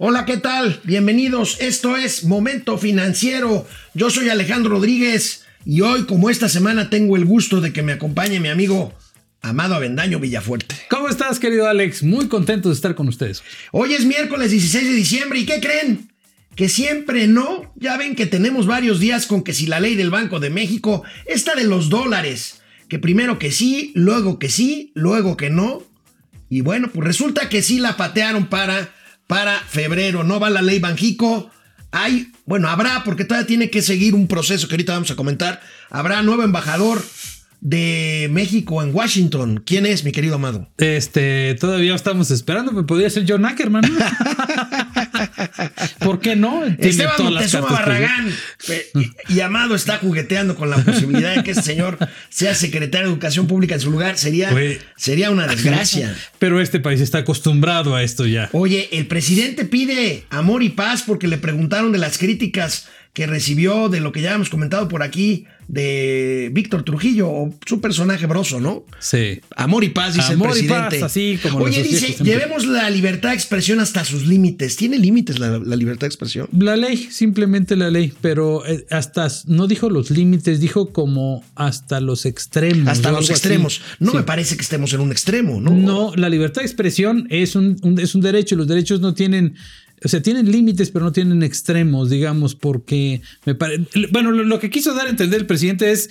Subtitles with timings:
[0.00, 0.80] Hola, ¿qué tal?
[0.84, 1.56] Bienvenidos.
[1.58, 3.66] Esto es Momento Financiero.
[3.94, 7.90] Yo soy Alejandro Rodríguez y hoy, como esta semana, tengo el gusto de que me
[7.90, 8.94] acompañe mi amigo
[9.42, 10.76] Amado Avendaño Villafuerte.
[10.88, 12.04] ¿Cómo estás, querido Alex?
[12.04, 13.42] Muy contento de estar con ustedes.
[13.72, 16.12] Hoy es miércoles 16 de diciembre y ¿qué creen?
[16.54, 17.72] Que siempre no.
[17.74, 21.02] Ya ven que tenemos varios días con que si la ley del Banco de México,
[21.26, 25.82] esta de los dólares, que primero que sí, luego que sí, luego que no.
[26.48, 28.94] Y bueno, pues resulta que sí la patearon para
[29.28, 30.24] para febrero.
[30.24, 31.52] No va la ley Banjico.
[31.92, 35.60] Hay, bueno, habrá, porque todavía tiene que seguir un proceso que ahorita vamos a comentar.
[35.90, 37.00] Habrá nuevo embajador
[37.60, 39.62] de México en Washington.
[39.64, 40.68] ¿Quién es, mi querido Amado?
[40.78, 43.84] Este, todavía estamos esperando, podría ser John Ackerman.
[45.98, 46.64] ¿Por qué no?
[46.64, 48.32] Esteban Moctezuma Barragán.
[49.28, 53.46] Y, Amado está jugueteando con la posibilidad de que este señor sea secretario de Educación
[53.46, 54.18] Pública en su lugar.
[54.18, 54.50] Sería,
[54.96, 56.14] sería una desgracia.
[56.38, 58.48] Pero este país está acostumbrado a esto ya.
[58.52, 63.88] Oye, el presidente pide amor y paz porque le preguntaron de las críticas que recibió
[63.88, 68.84] de lo que ya hemos comentado por aquí de Víctor Trujillo, su personaje broso, ¿no?
[69.00, 69.40] Sí.
[69.54, 70.96] Amor y paz, dice Amor el presidente.
[70.96, 74.76] Y paz, así como Oye, dice, llevemos la libertad de expresión hasta sus límites.
[74.76, 76.48] ¿Tiene límites la, libertad de expresión?
[76.56, 82.00] La ley, simplemente la ley, pero eh, hasta, no dijo los límites, dijo como hasta
[82.00, 82.88] los extremos.
[82.88, 83.82] Hasta los extremos.
[83.98, 85.72] No me parece que estemos en un extremo, ¿no?
[85.72, 89.54] No, la libertad de expresión es un, es un derecho, los derechos no tienen
[90.04, 93.84] o sea, tienen límites, pero no tienen extremos, digamos, porque me parece.
[94.10, 96.10] Bueno, lo, que quiso dar a entender el presidente es.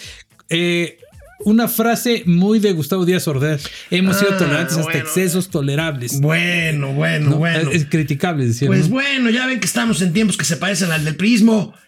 [0.50, 1.00] Eh,
[1.42, 3.64] una frase muy de Gustavo Díaz Ordaz.
[3.92, 6.20] Hemos sido ah, tolerantes hasta excesos tolerables.
[6.20, 7.70] Bueno, bueno, bueno.
[7.70, 8.68] Es, criticable, decir.
[8.68, 11.76] Pues bueno, ya ven que estamos en tiempos que se parecen al del prismo.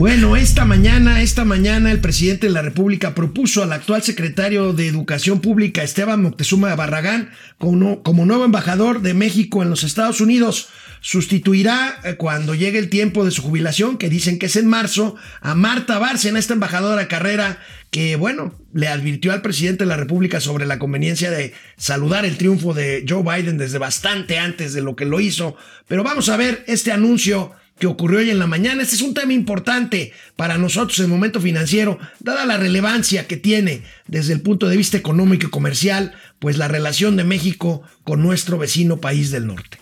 [0.00, 4.88] Bueno, esta mañana, esta mañana el presidente de la República propuso al actual secretario de
[4.88, 10.70] Educación Pública, Esteban Moctezuma Barragán, como, como nuevo embajador de México en los Estados Unidos.
[11.02, 15.16] Sustituirá eh, cuando llegue el tiempo de su jubilación, que dicen que es en marzo,
[15.42, 17.58] a Marta Bárcena, esta embajadora carrera
[17.90, 22.38] que, bueno, le advirtió al presidente de la República sobre la conveniencia de saludar el
[22.38, 25.56] triunfo de Joe Biden desde bastante antes de lo que lo hizo.
[25.86, 28.82] Pero vamos a ver este anuncio que ocurrió hoy en la mañana.
[28.82, 33.38] Este es un tema importante para nosotros en el momento financiero, dada la relevancia que
[33.38, 38.22] tiene desde el punto de vista económico y comercial, pues la relación de México con
[38.22, 39.78] nuestro vecino país del norte.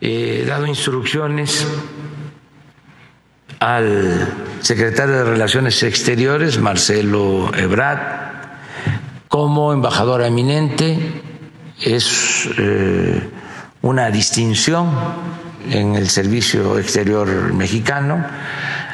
[0.00, 1.66] He dado instrucciones
[3.58, 8.30] al secretario de Relaciones Exteriores, Marcelo Ebrard,
[9.28, 10.98] como embajador eminente,
[11.80, 13.20] es eh,
[13.82, 14.88] una distinción
[15.70, 18.24] en el Servicio Exterior Mexicano,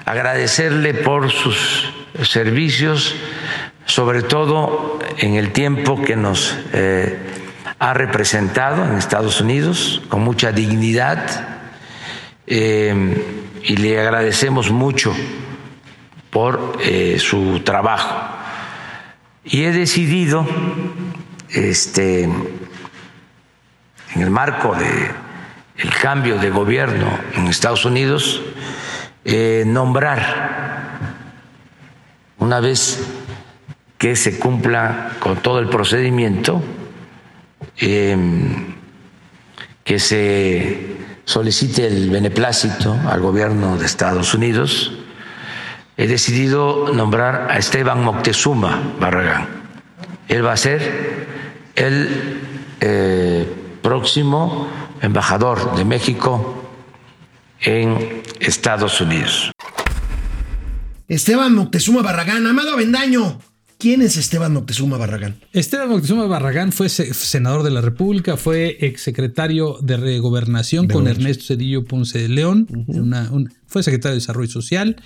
[0.05, 3.15] agradecerle por sus servicios,
[3.85, 7.19] sobre todo en el tiempo que nos eh,
[7.79, 11.49] ha representado en Estados Unidos con mucha dignidad
[12.47, 15.15] eh, y le agradecemos mucho
[16.31, 18.15] por eh, su trabajo.
[19.45, 20.47] Y he decidido,
[21.49, 25.26] este, en el marco de
[25.79, 28.43] el cambio de gobierno en Estados Unidos,
[29.25, 30.99] eh, nombrar,
[32.39, 33.03] una vez
[33.99, 36.63] que se cumpla con todo el procedimiento,
[37.79, 38.75] em,
[39.85, 44.93] que se solicite el beneplácito al gobierno de Estados Unidos,
[45.97, 49.49] he decidido nombrar a Esteban Moctezuma Barragán.
[50.29, 51.27] Él va a ser
[51.75, 52.41] el
[52.81, 53.47] eh,
[53.83, 54.69] próximo
[55.03, 56.63] embajador de México
[57.61, 59.53] en Estados Unidos.
[61.09, 63.39] Esteban Moctezuma Barragán, Amado Avendaño.
[63.79, 65.37] ¿Quién es Esteban Moctezuma Barragán?
[65.53, 71.85] Esteban Moctezuma Barragán fue senador de la República, fue exsecretario de Gobernación con Ernesto Cedillo
[71.85, 72.67] Ponce de León,
[73.67, 74.97] fue secretario de Desarrollo Social,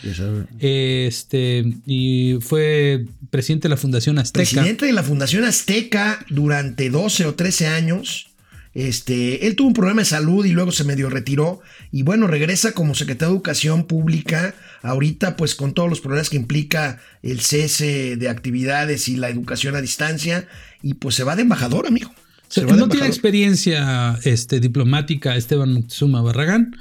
[0.60, 4.44] este, y fue presidente de la Fundación Azteca.
[4.44, 8.29] Presidente de la Fundación Azteca durante 12 o 13 años.
[8.72, 12.72] Este, él tuvo un problema de salud y luego se medio retiró y bueno, regresa
[12.72, 18.16] como secretario de Educación Pública, ahorita pues con todos los problemas que implica el cese
[18.16, 20.46] de actividades y la educación a distancia
[20.82, 22.12] y pues se va de embajador, amigo.
[22.50, 26.76] Se no tiene experiencia este, diplomática Esteban Moctezuma Barragán.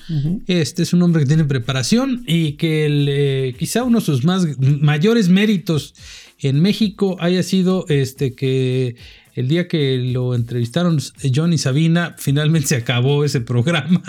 [0.47, 4.47] Este es un hombre que tiene preparación y que eh, quizá uno de sus más
[4.57, 5.93] mayores méritos
[6.39, 8.95] en México haya sido este, que
[9.39, 10.99] el día que lo entrevistaron
[11.33, 14.01] John y Sabina, finalmente se acabó ese programa.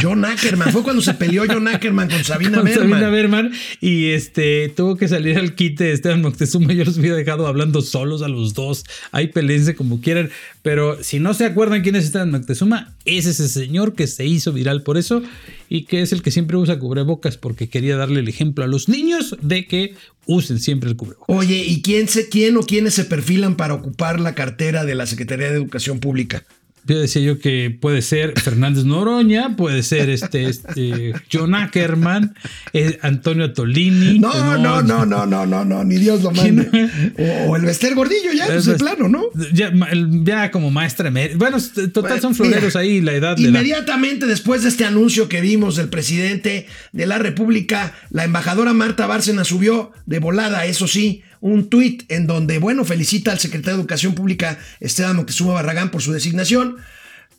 [0.00, 0.72] John Ackerman.
[0.72, 2.90] Fue cuando se peleó John Ackerman con Sabina con Berman.
[2.90, 3.52] Sabina Berman
[3.82, 6.72] y este tuvo que salir al quite de Esteban Moctezuma.
[6.72, 8.84] Yo los hubiera dejado hablando solos a los dos.
[9.10, 10.30] Ahí pelense como quieran.
[10.62, 14.54] Pero si no se acuerdan quién es Esteban Moctezuma, es ese señor que se hizo
[14.54, 15.22] viral por eso
[15.68, 18.88] y que es el que siempre usa cubrebocas porque quería darle el ejemplo a los
[18.88, 19.94] niños de que
[20.26, 21.36] usen siempre el cubrebocas.
[21.36, 25.06] Oye, ¿y quién, se, quién o quiénes se perfilan para ocupar la cartera de la
[25.06, 26.44] Secretaría de Educación Pública?
[26.84, 32.34] Yo decía yo que puede ser Fernández Noroña, puede ser este, este John Ackerman,
[32.72, 34.18] eh, Antonio Tolini.
[34.18, 36.90] No, no, no, no, no, no, no, ni Dios lo mande.
[37.18, 39.22] O, o el Bester Gordillo, ya, pues de plano, ¿no?
[39.52, 41.58] Ya, como maestra Bueno,
[41.92, 43.42] total son Mira, floreros ahí, la edad da.
[43.42, 49.06] Inmediatamente después de este anuncio que vimos del presidente de la República, la embajadora Marta
[49.06, 53.82] Bárcena subió de volada, eso sí, un tuit en donde, bueno, felicita al secretario de
[53.82, 56.76] Educación Pública Esteban Moctezuma Barragán por su designación.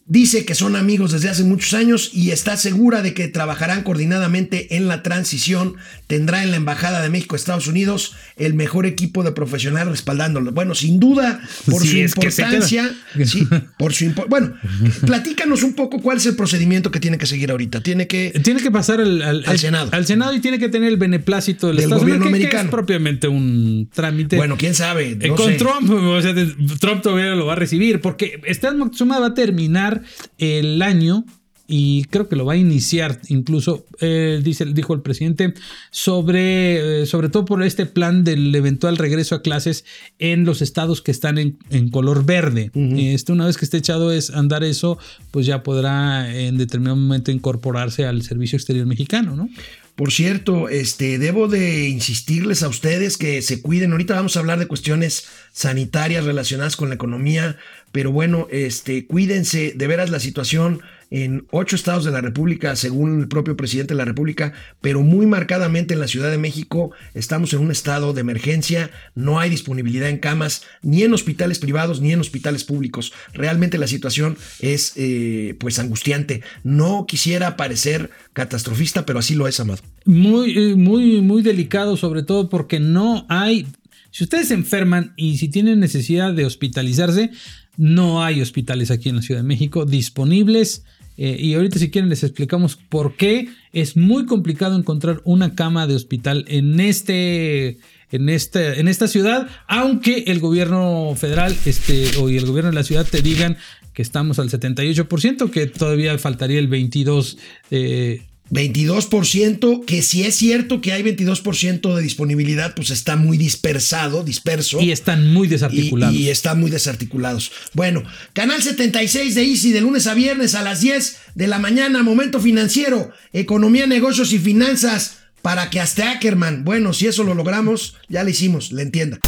[0.06, 4.76] Dice que son amigos desde hace muchos años y está segura de que trabajarán coordinadamente
[4.76, 5.76] en la transición.
[6.08, 10.52] Tendrá en la Embajada de México, Estados Unidos, el mejor equipo de profesionales respaldándolo.
[10.52, 11.42] Bueno, sin duda,
[11.72, 13.48] por Sí, su importancia, sí,
[13.80, 14.54] por su impo- Bueno,
[15.06, 17.82] platícanos un poco cuál es el procedimiento que tiene que seguir ahorita.
[17.82, 18.32] Tiene que.
[18.44, 19.90] Tiene que pasar al, al- Al Senado.
[19.94, 22.48] Al Senado y tiene que tener el beneplácito del, Del Estados gobierno Unidos, que- que
[22.58, 22.70] americano.
[22.70, 24.36] es propiamente un trámite.
[24.36, 25.18] Bueno, quién sabe.
[25.20, 25.56] Eh, con sé.
[25.56, 26.34] Trump, o sea,
[26.80, 29.93] Trump todavía lo va a recibir, porque Esteban Moctezuma va a terminar
[30.38, 31.25] el año
[31.66, 35.54] y creo que lo va a iniciar incluso, eh, dice, dijo el presidente,
[35.92, 39.86] sobre, eh, sobre todo por este plan del eventual regreso a clases
[40.19, 42.69] en los estados que están en, en color verde.
[42.98, 44.98] este, una vez que esté echado es andar eso,
[45.31, 49.50] pues ya podrá en determinado momento incorporarse al servicio exterior mexicano, ¿no?
[49.96, 53.92] Por cierto, este, debo de insistirles a ustedes que se cuiden.
[53.92, 57.57] Ahorita vamos a hablar de cuestiones sanitarias relacionadas con la economía,
[57.94, 59.74] pero bueno, este, cuídense.
[59.75, 60.81] De veras la situación
[61.12, 64.51] en ocho estados de la República, según el propio presidente de la República,
[64.81, 68.90] pero muy marcadamente en la Ciudad de México, estamos en un estado de emergencia.
[69.13, 73.13] No hay disponibilidad en camas, ni en hospitales privados, ni en hospitales públicos.
[73.31, 76.42] Realmente la situación es, eh, pues, angustiante.
[76.63, 79.84] No quisiera parecer catastrofista, pero así lo es, Amado.
[80.06, 83.68] Muy, eh, muy, muy delicado, sobre todo porque no hay.
[84.10, 87.30] Si ustedes se enferman y si tienen necesidad de hospitalizarse,
[87.78, 90.84] no hay hospitales aquí en la Ciudad de México disponibles.
[91.16, 95.86] Eh, y ahorita si quieren les explicamos por qué es muy complicado encontrar una cama
[95.86, 97.78] de hospital en este
[98.12, 103.08] en en esta ciudad, aunque el gobierno federal este o el gobierno de la ciudad
[103.10, 103.58] te digan
[103.94, 107.38] que estamos al 78%, que todavía faltaría el 22
[107.72, 114.24] eh, 22%, que si es cierto que hay 22% de disponibilidad, pues está muy dispersado,
[114.24, 114.80] disperso.
[114.81, 116.16] y están muy desarticulados.
[116.16, 117.51] y están muy desarticulados.
[117.74, 118.04] Bueno,
[118.34, 122.40] canal 76 de Easy de lunes a viernes a las 10 de la mañana, momento
[122.40, 128.24] financiero, economía, negocios y finanzas, para que hasta Ackerman, bueno, si eso lo logramos, ya
[128.24, 129.19] lo hicimos, le entienda.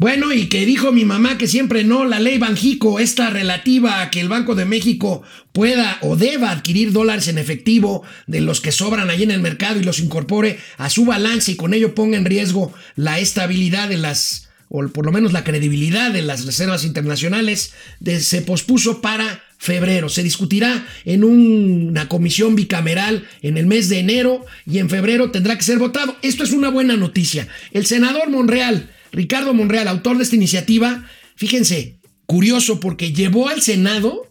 [0.00, 4.10] Bueno, y que dijo mi mamá que siempre no, la ley Banjico, esta relativa a
[4.10, 8.72] que el Banco de México pueda o deba adquirir dólares en efectivo de los que
[8.72, 12.16] sobran allí en el mercado y los incorpore a su balance y con ello ponga
[12.16, 16.84] en riesgo la estabilidad de las, o por lo menos la credibilidad de las reservas
[16.86, 20.08] internacionales, de- se pospuso para febrero.
[20.08, 25.58] Se discutirá en una comisión bicameral en el mes de enero y en febrero tendrá
[25.58, 26.16] que ser votado.
[26.22, 27.48] Esto es una buena noticia.
[27.72, 31.04] El senador Monreal, Ricardo Monreal, autor de esta iniciativa,
[31.36, 34.26] fíjense, curioso porque llevó al Senado,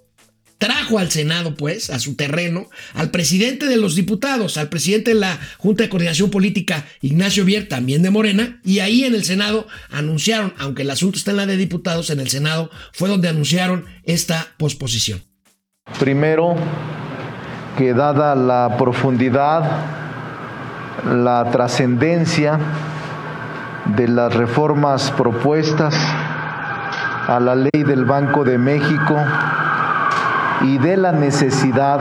[0.57, 5.19] trajo al Senado, pues, a su terreno, al presidente de los diputados, al presidente de
[5.19, 9.67] la Junta de Coordinación Política, Ignacio Bier, también de Morena, y ahí en el Senado
[9.89, 13.85] anunciaron, aunque el asunto está en la de diputados, en el Senado fue donde anunciaron
[14.03, 15.21] esta posposición.
[15.99, 16.55] Primero,
[17.77, 19.63] que dada la profundidad,
[21.05, 22.59] la trascendencia
[23.95, 25.95] de las reformas propuestas
[27.27, 29.15] a la ley del Banco de México
[30.61, 31.99] y de la necesidad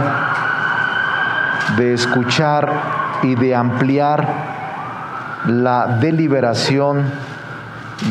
[1.77, 2.71] de escuchar
[3.23, 4.27] y de ampliar
[5.47, 7.05] la deliberación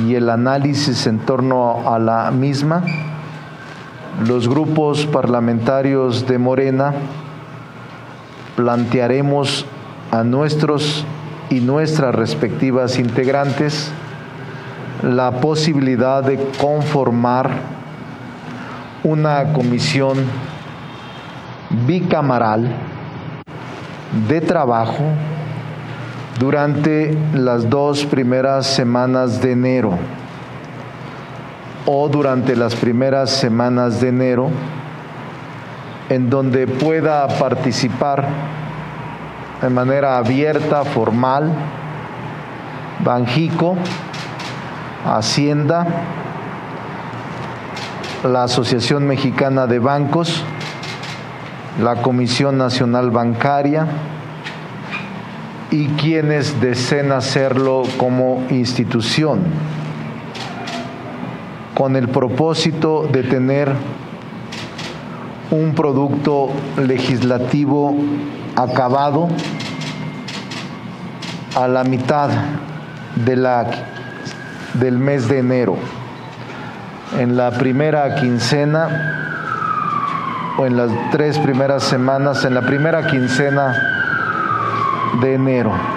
[0.06, 2.84] y el análisis en torno a la misma,
[4.26, 6.94] los grupos parlamentarios de Morena
[8.56, 9.66] plantearemos
[10.12, 11.06] a nuestros
[11.50, 13.92] y nuestras respectivas integrantes
[15.04, 17.52] la posibilidad de conformar
[19.04, 20.18] una comisión
[21.86, 22.70] bicamaral
[24.28, 25.04] de trabajo
[26.40, 29.98] durante las dos primeras semanas de enero
[31.86, 34.50] o durante las primeras semanas de enero
[36.10, 38.28] en donde pueda participar
[39.62, 41.52] de manera abierta, formal,
[43.04, 43.76] Banjico,
[45.06, 45.88] Hacienda,
[48.24, 50.44] la Asociación Mexicana de Bancos,
[51.82, 53.88] la Comisión Nacional Bancaria
[55.72, 59.40] y quienes deseen hacerlo como institución,
[61.76, 63.72] con el propósito de tener
[65.52, 67.96] un producto legislativo
[68.58, 69.30] acabado
[71.56, 72.30] a la mitad
[73.16, 75.78] del mes de enero.
[77.20, 79.14] En la primera quincena
[80.58, 83.76] o en las tres primeras semanas, en la primera quincena
[85.22, 85.97] de enero.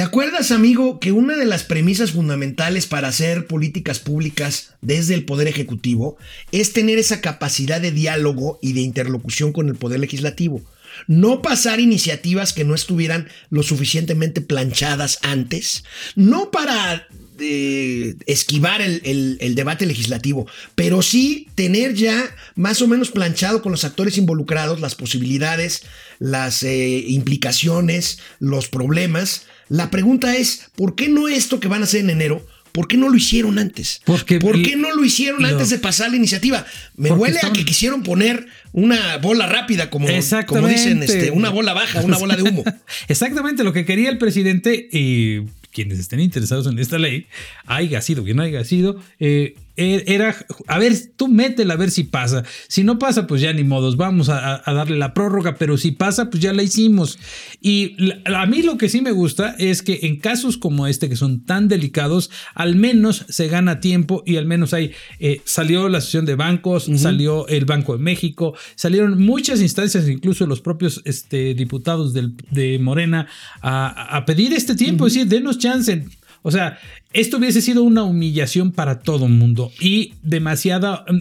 [0.00, 5.26] ¿Te acuerdas, amigo, que una de las premisas fundamentales para hacer políticas públicas desde el
[5.26, 6.16] Poder Ejecutivo
[6.52, 10.62] es tener esa capacidad de diálogo y de interlocución con el Poder Legislativo?
[11.06, 17.06] No pasar iniciativas que no estuvieran lo suficientemente planchadas antes, no para
[17.40, 23.72] eh, esquivar el, el, debate legislativo, pero sí tener ya más o menos planchado con
[23.72, 25.82] los actores involucrados las posibilidades,
[26.18, 29.46] las eh, implicaciones, los problemas.
[29.68, 32.46] La pregunta es, ¿por qué no esto que van a hacer en enero?
[32.72, 34.00] ¿Por qué no lo hicieron antes?
[34.04, 36.64] Porque, ¿Por qué no lo hicieron antes de pasar la iniciativa?
[36.96, 40.06] Me huele a que quisieron poner una bola rápida, como,
[40.46, 42.62] como dicen, este, una bola baja, una bola de humo.
[43.08, 45.40] Exactamente lo que quería el presidente y
[45.72, 47.26] quienes estén interesados en esta ley,
[47.66, 52.04] haya sido que no haya sido, eh, era, a ver, tú métela a ver si
[52.04, 52.44] pasa.
[52.68, 56.30] Si no pasa, pues ya ni modos, vamos a, darle la prórroga, pero si pasa,
[56.30, 57.18] pues ya la hicimos.
[57.60, 57.96] Y
[58.26, 61.44] a mí lo que sí me gusta es que en casos como este, que son
[61.44, 66.26] tan delicados, al menos se gana tiempo y al menos hay, eh, salió la sesión
[66.26, 72.12] de bancos, salió el Banco de México, salieron muchas instancias, incluso los propios este, diputados
[72.14, 73.26] de Morena,
[73.62, 76.04] a, pedir este tiempo, es decir, denos chance
[76.42, 76.78] o sea,
[77.12, 81.20] esto hubiese sido una humillación para todo el mundo y demasiada mm,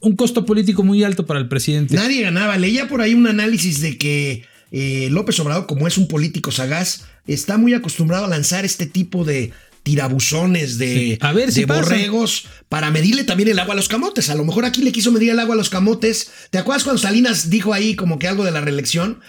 [0.00, 1.94] un costo político muy alto para el presidente.
[1.94, 2.56] Nadie ganaba.
[2.56, 7.06] Leía por ahí un análisis de que eh, López Obrador, como es un político sagaz,
[7.26, 9.52] está muy acostumbrado a lanzar este tipo de
[9.86, 14.30] tirabuzones de, a ver, si borregos para medirle también el agua a los camotes.
[14.30, 16.28] A lo mejor aquí le quiso medir el agua a los camotes.
[16.50, 19.20] ¿Te acuerdas cuando Salinas dijo ahí como que algo de la reelección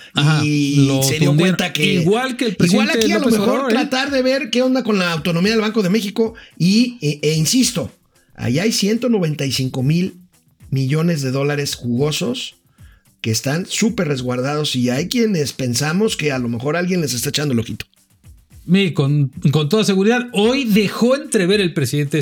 [0.44, 3.74] y se dio cuenta que igual que el igual aquí a lo mejor ¿eh?
[3.76, 7.34] tratar de ver qué onda con la autonomía del Banco de México y e, e
[7.36, 7.92] insisto,
[8.34, 10.16] allá hay 195 mil
[10.72, 12.56] millones de dólares jugosos
[13.22, 17.30] que están súper resguardados y hay quienes pensamos que a lo mejor alguien les está
[17.30, 17.86] echando el ojito
[18.94, 22.20] con, con, toda seguridad, hoy dejó entrever el presidente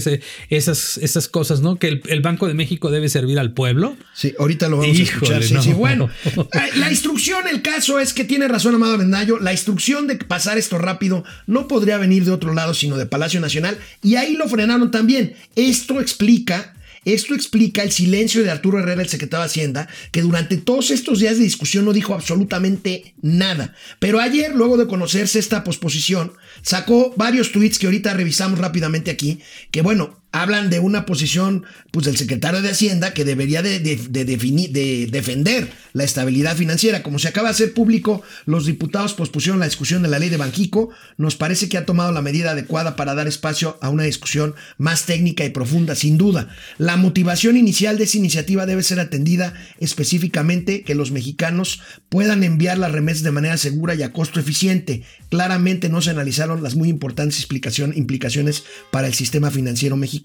[0.50, 1.78] esas, esas cosas, ¿no?
[1.78, 3.98] Que el, Banco de México debe servir al pueblo.
[4.14, 5.44] Sí, ahorita lo vamos a escuchar.
[5.44, 6.10] Sí, sí, bueno,
[6.75, 10.78] la instrucción, el caso es que tiene razón Amado Vendayo, la instrucción de pasar esto
[10.78, 14.92] rápido no podría venir de otro lado, sino de Palacio Nacional, y ahí lo frenaron
[14.92, 15.34] también.
[15.56, 16.75] Esto explica
[17.06, 21.20] esto explica el silencio de Arturo Herrera, el secretario de Hacienda, que durante todos estos
[21.20, 23.76] días de discusión no dijo absolutamente nada.
[24.00, 29.40] Pero ayer, luego de conocerse esta posposición, sacó varios tweets que ahorita revisamos rápidamente aquí,
[29.72, 34.70] que bueno, hablan de una posición pues, del secretario de Hacienda que debería de, definir,
[34.72, 37.04] de, defender la estabilidad financiera.
[37.04, 40.36] Como se acaba de hacer público, los diputados pospusieron la discusión de la ley de
[40.36, 40.89] Banjico.
[41.15, 45.06] Nos parece que ha tomado la medida adecuada para dar espacio a una discusión más
[45.06, 46.50] técnica y profunda, sin duda.
[46.77, 52.77] La motivación inicial de esa iniciativa debe ser atendida específicamente que los mexicanos puedan enviar
[52.77, 55.04] las remesas de manera segura y a costo eficiente.
[55.30, 57.48] Claramente no se analizaron las muy importantes
[57.96, 60.25] implicaciones para el sistema financiero mexicano.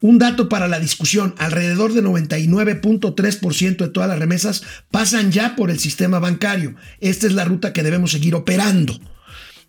[0.00, 5.70] Un dato para la discusión, alrededor de 99.3% de todas las remesas pasan ya por
[5.70, 6.74] el sistema bancario.
[7.00, 8.98] Esta es la ruta que debemos seguir operando.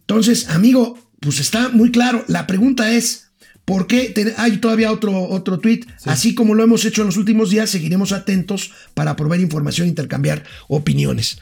[0.01, 2.25] Entonces, amigo, pues está muy claro.
[2.27, 3.29] La pregunta es,
[3.63, 4.13] ¿por qué?
[4.37, 5.81] Hay todavía otro, otro tweet.
[6.05, 9.89] Así como lo hemos hecho en los últimos días, seguiremos atentos para proveer información e
[9.89, 11.39] intercambiar opiniones.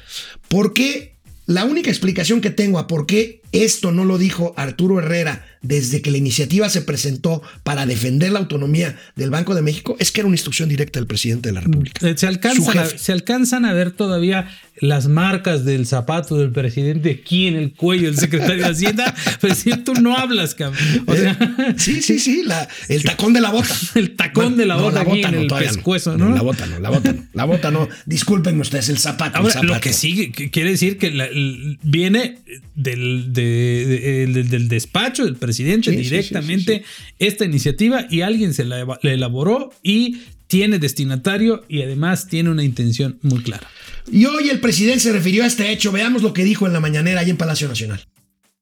[0.48, 1.16] ¿Por qué?
[1.48, 6.02] La única explicación que tengo a por qué esto no lo dijo Arturo Herrera desde
[6.02, 10.22] que la iniciativa se presentó para defender la autonomía del Banco de México, es que
[10.22, 12.08] era una instrucción directa del presidente de la República.
[12.08, 14.48] Eh, Se alcanzan, a, se alcanzan a ver todavía
[14.80, 19.16] las marcas del zapato del presidente aquí en el cuello del secretario de Hacienda.
[19.42, 20.84] Presidente, tú no hablas, cabrón.
[21.08, 21.38] O sea,
[21.78, 23.70] Sí, sí, sí, la- el tacón de la bota.
[23.96, 26.30] el tacón de la No, bota aquí en el pescuezo, ¿no?
[26.36, 27.24] La bota no, la bota no.
[27.34, 27.88] La bota no.
[28.06, 29.38] Disculpen ustedes, el zapato.
[29.38, 29.74] el Ahora, zapato.
[29.74, 32.40] lo que sigue quiere decir que la- el- viene
[32.76, 38.06] del, de- de- del- del despacho del presidente Sí, sí, sí, directamente sí, esta iniciativa
[38.10, 43.42] y alguien se la, la elaboró y tiene destinatario y además tiene una intención muy
[43.42, 43.68] clara.
[44.12, 45.92] Y hoy el presidente se refirió a este hecho.
[45.92, 48.06] Veamos lo que dijo en la mañanera ahí en Palacio Nacional.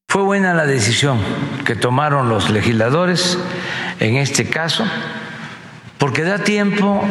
[0.08, 1.20] Fue buena la decisión
[1.66, 3.38] que tomaron los legisladores
[4.00, 4.86] en este caso,
[5.98, 7.04] porque da tiempo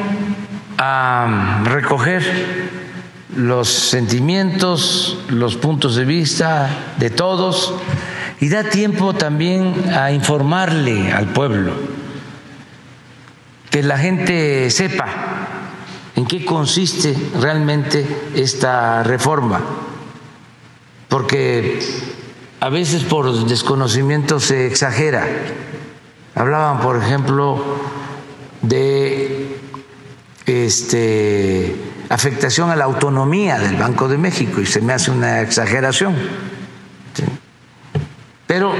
[0.78, 2.22] a recoger
[3.36, 7.74] los sentimientos, los puntos de vista de todos
[8.40, 11.72] y da tiempo también a informarle al pueblo,
[13.70, 15.06] que la gente sepa
[16.16, 19.60] en qué consiste realmente esta reforma,
[21.08, 21.78] porque
[22.60, 25.26] a veces por desconocimiento se exagera.
[26.34, 27.62] Hablaban, por ejemplo,
[28.62, 29.56] de
[30.46, 31.76] este,
[32.12, 36.14] afectación a la autonomía del Banco de México y se me hace una exageración.
[38.46, 38.74] Pero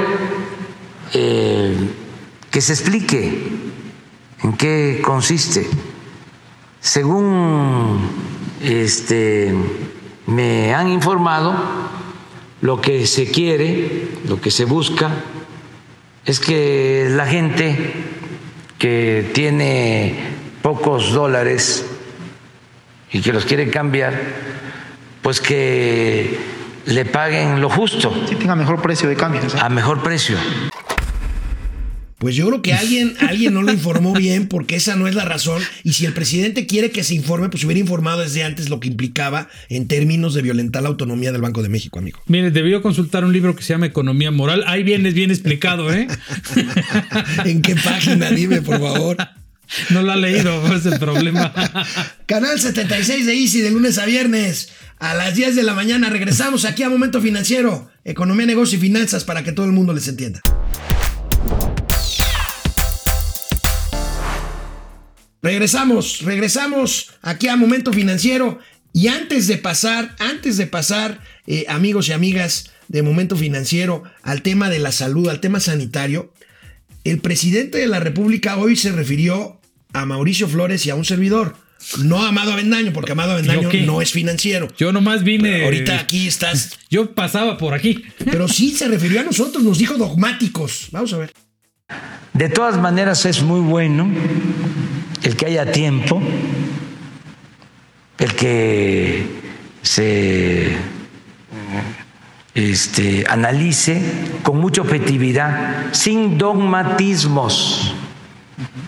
[1.14, 1.74] eh,
[2.50, 3.48] que se explique
[4.42, 5.66] en qué consiste.
[6.82, 8.00] Según
[8.60, 9.54] este,
[10.26, 11.54] me han informado,
[12.60, 15.10] lo que se quiere, lo que se busca,
[16.26, 17.94] es que la gente
[18.78, 20.18] que tiene
[20.60, 21.86] pocos dólares
[23.12, 24.14] y que los quiere cambiar,
[25.22, 26.38] pues que
[26.86, 29.40] le paguen lo justo, Sí, tenga mejor precio de cambio.
[29.48, 29.56] ¿sí?
[29.60, 30.36] a mejor precio.
[32.18, 35.24] Pues yo creo que alguien, alguien no lo informó bien porque esa no es la
[35.24, 35.60] razón.
[35.82, 38.86] Y si el presidente quiere que se informe, pues hubiera informado desde antes lo que
[38.86, 42.20] implicaba en términos de violentar la autonomía del Banco de México, amigo.
[42.28, 44.62] Mire, debió consultar un libro que se llama Economía Moral.
[44.68, 46.06] Ahí viene bien explicado, ¿eh?
[47.44, 48.30] ¿En qué página?
[48.30, 49.16] Dime, por favor.
[49.90, 51.52] No lo ha leído, es el problema.
[52.26, 56.10] Canal 76 de Easy de lunes a viernes a las 10 de la mañana.
[56.10, 60.08] Regresamos aquí a Momento Financiero, Economía, Negocio y Finanzas para que todo el mundo les
[60.08, 60.40] entienda.
[65.42, 68.60] Regresamos, regresamos aquí a Momento Financiero
[68.92, 74.42] y antes de pasar, antes de pasar, eh, amigos y amigas de Momento Financiero, al
[74.42, 76.32] tema de la salud, al tema sanitario,
[77.04, 79.61] el presidente de la República hoy se refirió
[79.92, 81.56] a Mauricio Flores y a un servidor,
[81.98, 84.68] no a Amado Avendaño, porque Amado Avendaño no es financiero.
[84.76, 85.64] Yo nomás vine.
[85.64, 88.04] Ahorita aquí estás, Yo pasaba por aquí.
[88.24, 90.88] pero sí se refirió a nosotros, nos dijo dogmáticos.
[90.90, 91.32] Vamos a ver.
[92.32, 94.08] De todas maneras es muy bueno
[95.22, 96.22] el que haya tiempo,
[98.18, 99.26] el que
[99.82, 100.76] se
[102.54, 104.00] este, analice
[104.42, 107.94] con mucha objetividad, sin dogmatismos,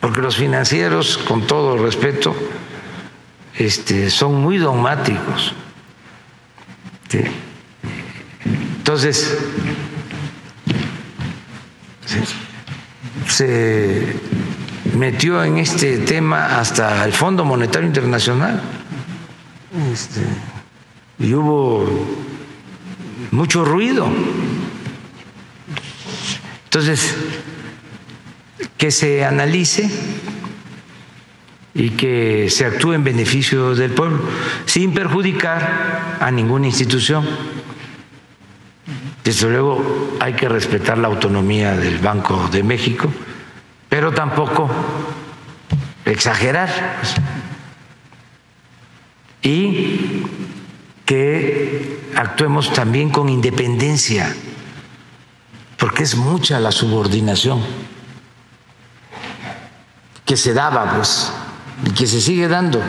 [0.01, 2.35] porque los financieros, con todo respeto,
[3.57, 5.55] este, son muy dogmáticos.
[8.79, 9.39] Entonces,
[13.29, 14.17] se
[14.97, 18.61] metió en este tema hasta el Fondo Monetario Internacional.
[19.93, 20.21] Este,
[21.19, 22.07] y hubo
[23.31, 24.09] mucho ruido.
[26.65, 27.17] Entonces,
[28.85, 29.89] que se analice
[31.73, 34.21] y que se actúe en beneficio del pueblo,
[34.67, 37.27] sin perjudicar a ninguna institución.
[39.25, 43.11] Desde luego hay que respetar la autonomía del Banco de México,
[43.89, 44.69] pero tampoco
[46.05, 46.69] exagerar.
[47.01, 47.15] pues.
[49.41, 50.27] Y
[51.07, 54.37] que actuemos también con independencia,
[55.79, 57.94] porque es mucha la subordinación
[60.25, 61.31] que se daba, pues,
[61.87, 62.81] y que se sigue dando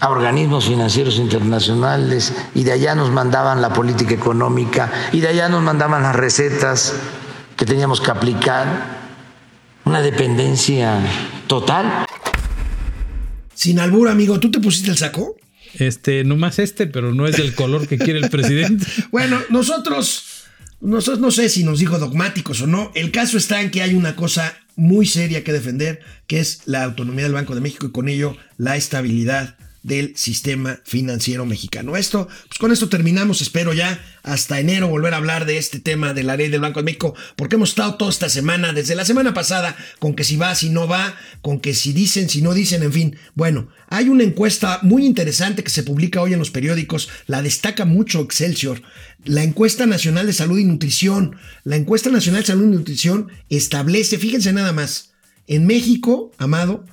[0.00, 5.48] a organismos financieros internacionales y de allá nos mandaban la política económica y de allá
[5.48, 6.94] nos mandaban las recetas
[7.56, 8.98] que teníamos que aplicar,
[9.84, 11.00] una dependencia
[11.48, 12.06] total.
[13.52, 15.34] Sin albur, amigo, ¿tú te pusiste el saco?
[15.74, 18.86] Este, nomás este, pero no es del color que quiere el presidente.
[19.10, 20.44] Bueno, nosotros,
[20.80, 22.92] nosotros no sé si nos dijo dogmáticos o no.
[22.94, 26.84] El caso está en que hay una cosa muy seria que defender, que es la
[26.84, 31.96] autonomía del Banco de México y con ello la estabilidad del sistema financiero mexicano.
[31.96, 36.12] Esto, pues con esto terminamos, espero ya hasta enero volver a hablar de este tema
[36.14, 39.04] de la ley del Banco de México, porque hemos estado toda esta semana, desde la
[39.04, 42.54] semana pasada, con que si va, si no va, con que si dicen, si no
[42.54, 43.16] dicen, en fin.
[43.34, 47.84] Bueno, hay una encuesta muy interesante que se publica hoy en los periódicos, la destaca
[47.84, 48.82] mucho Excelsior,
[49.24, 51.36] la encuesta nacional de salud y nutrición.
[51.64, 55.12] La encuesta nacional de salud y nutrición establece, fíjense nada más,
[55.46, 56.84] en México, amado,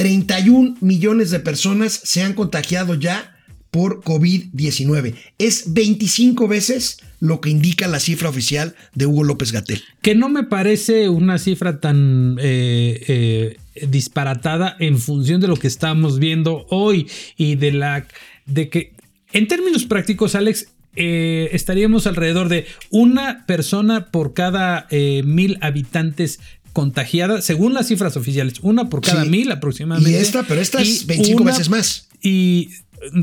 [0.00, 3.36] 31 millones de personas se han contagiado ya
[3.70, 5.14] por COVID-19.
[5.36, 9.82] Es 25 veces lo que indica la cifra oficial de Hugo López Gatel.
[10.00, 15.66] Que no me parece una cifra tan eh, eh, disparatada en función de lo que
[15.66, 18.06] estamos viendo hoy y de la
[18.46, 18.94] de que
[19.32, 26.40] en términos prácticos, Alex, eh, estaríamos alrededor de una persona por cada mil habitantes
[26.72, 29.30] contagiada, según las cifras oficiales, una por cada Sí.
[29.30, 30.10] mil aproximadamente.
[30.10, 32.08] Y esta, pero esta es 25 veces más.
[32.22, 32.70] Y,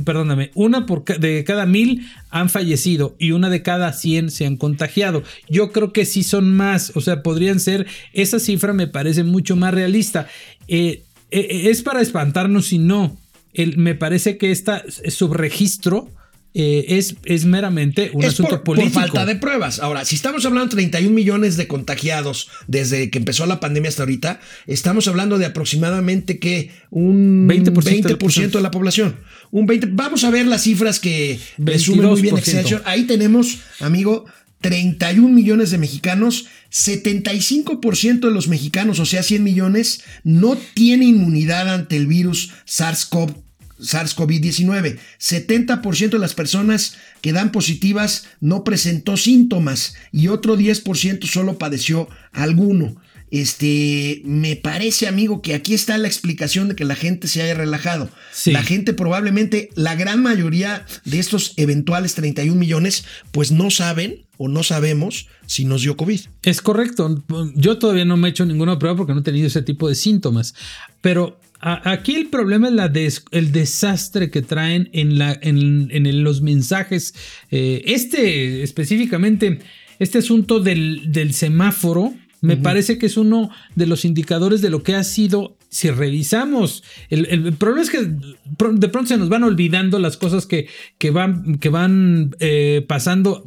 [0.05, 4.45] perdóname, una por ca- de cada mil han fallecido y una de cada 100 se
[4.45, 5.23] han contagiado.
[5.49, 9.55] Yo creo que sí son más, o sea, podrían ser, esa cifra me parece mucho
[9.55, 10.27] más realista.
[10.67, 13.17] Eh, eh, es para espantarnos si no.
[13.53, 16.09] El- me parece que esta subregistro
[16.59, 18.99] eh, es, es meramente un es asunto por, por político.
[18.99, 19.77] falta de pruebas.
[19.79, 24.01] Ahora, si estamos hablando de 31 millones de contagiados desde que empezó la pandemia hasta
[24.01, 29.17] ahorita, estamos hablando de aproximadamente que un 20% 20%, de de la población.
[29.51, 32.39] Un 20, vamos a ver las cifras que resume muy bien 22%.
[32.39, 32.81] Excelsior.
[32.85, 34.25] Ahí tenemos, amigo,
[34.61, 41.71] 31 millones de mexicanos, 75% de los mexicanos, o sea, 100 millones, no tiene inmunidad
[41.71, 43.43] ante el virus SARS-CoV.
[43.79, 44.97] SARS-CoV-19.
[45.19, 52.09] 70% de las personas que dan positivas no presentó síntomas y otro 10% solo padeció
[52.31, 52.95] alguno.
[53.31, 57.53] Este, me parece, amigo, que aquí está la explicación de que la gente se haya
[57.53, 58.09] relajado.
[58.31, 58.51] Sí.
[58.51, 64.47] La gente probablemente, la gran mayoría de estos eventuales 31 millones, pues no saben o
[64.47, 66.19] no sabemos si nos dio COVID.
[66.43, 67.23] Es correcto.
[67.55, 69.95] Yo todavía no me he hecho ninguna prueba porque no he tenido ese tipo de
[69.95, 70.53] síntomas.
[71.01, 75.89] Pero a- aquí el problema es la des- el desastre que traen en, la, en,
[75.91, 77.13] en el- los mensajes.
[77.51, 79.59] Eh, este específicamente,
[79.99, 84.83] este asunto del, del semáforo, me parece que es uno de los indicadores de lo
[84.83, 85.55] que ha sido.
[85.69, 90.45] Si revisamos, el, el problema es que de pronto se nos van olvidando las cosas
[90.45, 93.45] que, que van, que van eh, pasando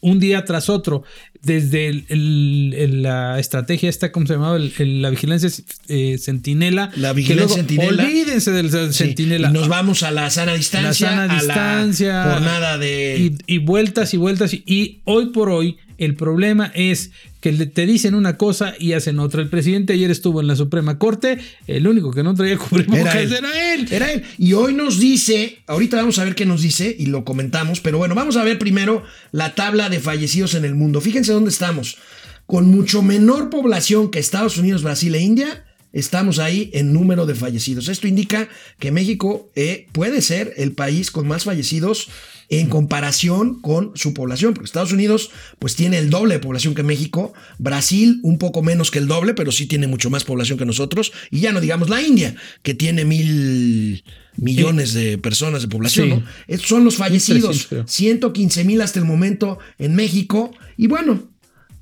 [0.00, 1.02] un día tras otro,
[1.42, 4.58] desde el- la estrategia esta, ¿cómo se llamaba?
[4.78, 5.50] La vigilancia
[5.88, 6.90] eh, centinela.
[6.96, 8.04] La vigilancia luego, centinela.
[8.04, 12.24] Olvídense del Sí, y nos vamos a la sana distancia, la sana a distancia.
[12.26, 13.34] la jornada de...
[13.46, 14.54] Y, y vueltas y vueltas.
[14.54, 19.18] Y, y hoy por hoy, el problema es que te dicen una cosa y hacen
[19.18, 19.42] otra.
[19.42, 21.38] El presidente ayer estuvo en la Suprema Corte.
[21.66, 23.32] El único que no traía cubrebocas Era él.
[23.32, 23.88] era él.
[23.90, 24.22] Era él.
[24.38, 27.98] Y hoy nos dice, ahorita vamos a ver qué nos dice y lo comentamos, pero
[27.98, 31.00] bueno, vamos a ver primero la tabla de fallecidos en el mundo.
[31.00, 31.98] Fíjense dónde estamos.
[32.46, 37.34] Con mucho menor población que Estados Unidos, Brasil e India, estamos ahí en número de
[37.34, 37.88] fallecidos.
[37.88, 38.48] Esto indica
[38.78, 42.08] que México eh, puede ser el país con más fallecidos
[42.50, 46.82] en comparación con su población, porque Estados Unidos pues tiene el doble de población que
[46.82, 50.64] México, Brasil un poco menos que el doble, pero sí tiene mucho más población que
[50.64, 54.02] nosotros, y ya no digamos la India, que tiene mil
[54.36, 56.14] millones de personas de población, Sí.
[56.14, 56.24] ¿no?
[56.46, 57.86] Estos son los fallecidos, 1300, creo.
[57.86, 61.28] 115 mil hasta el momento en México, y bueno,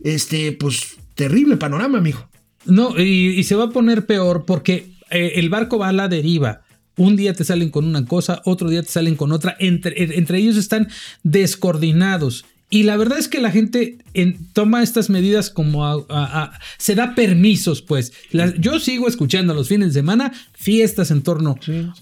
[0.03, 2.29] este, pues terrible panorama, amigo.
[2.67, 6.09] No, y, y se va a poner peor porque eh, el barco va a la
[6.09, 6.63] deriva.
[6.97, 9.55] Un día te salen con una cosa, otro día te salen con otra.
[9.61, 10.89] Entre, entre ellos están
[11.23, 12.45] descoordinados.
[12.69, 16.61] Y la verdad es que la gente en- toma estas medidas como a- a- a-
[16.79, 18.13] se da permisos, pues.
[18.33, 21.57] La- yo sigo escuchando los fines de semana fiestas en torno.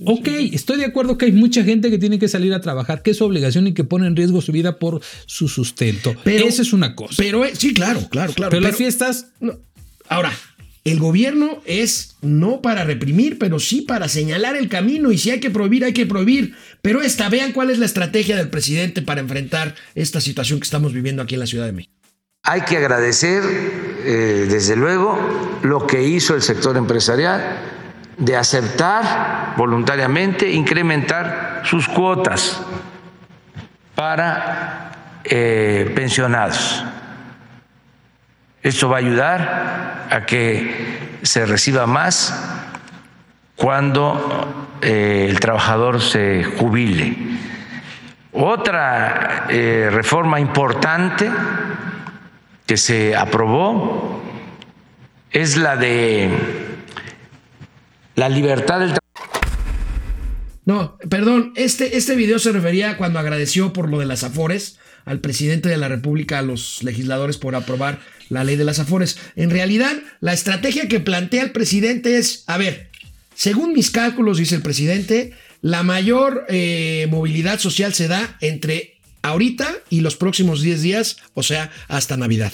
[0.06, 3.10] ok, estoy de acuerdo que hay mucha gente que tiene que salir a trabajar, que
[3.10, 6.14] es su obligación y que pone en riesgo su vida por su sustento.
[6.24, 7.16] Pero- Esa es una cosa.
[7.18, 8.50] Pero eh, sí, claro, claro, claro.
[8.50, 9.58] Pero las pero- fiestas, No.
[10.08, 10.32] Ahora,
[10.84, 15.40] el gobierno es no para reprimir, pero sí para señalar el camino y si hay
[15.40, 16.54] que prohibir, hay que prohibir.
[16.82, 20.92] Pero esta, vean cuál es la estrategia del presidente para enfrentar esta situación que estamos
[20.92, 21.94] viviendo aquí en la Ciudad de México.
[22.42, 23.42] Hay que agradecer,
[24.04, 25.18] eh, desde luego,
[25.62, 27.58] lo que hizo el sector empresarial
[28.18, 32.60] de aceptar voluntariamente incrementar sus cuotas
[33.94, 36.84] para eh, pensionados.
[38.64, 42.34] Esto va a ayudar a que se reciba más
[43.56, 47.14] cuando eh, el trabajador se jubile.
[48.32, 51.30] Otra eh, reforma importante
[52.64, 54.22] que se aprobó
[55.30, 56.30] es la de
[58.14, 58.96] la libertad del
[60.64, 64.78] No, perdón, este, este video se refería a cuando agradeció por lo de las Afores
[65.04, 69.18] al presidente de la República, a los legisladores por aprobar la ley de las Afores.
[69.36, 72.90] En realidad, la estrategia que plantea el presidente es, a ver,
[73.34, 79.68] según mis cálculos, dice el presidente, la mayor eh, movilidad social se da entre ahorita
[79.90, 82.52] y los próximos 10 días, o sea, hasta Navidad.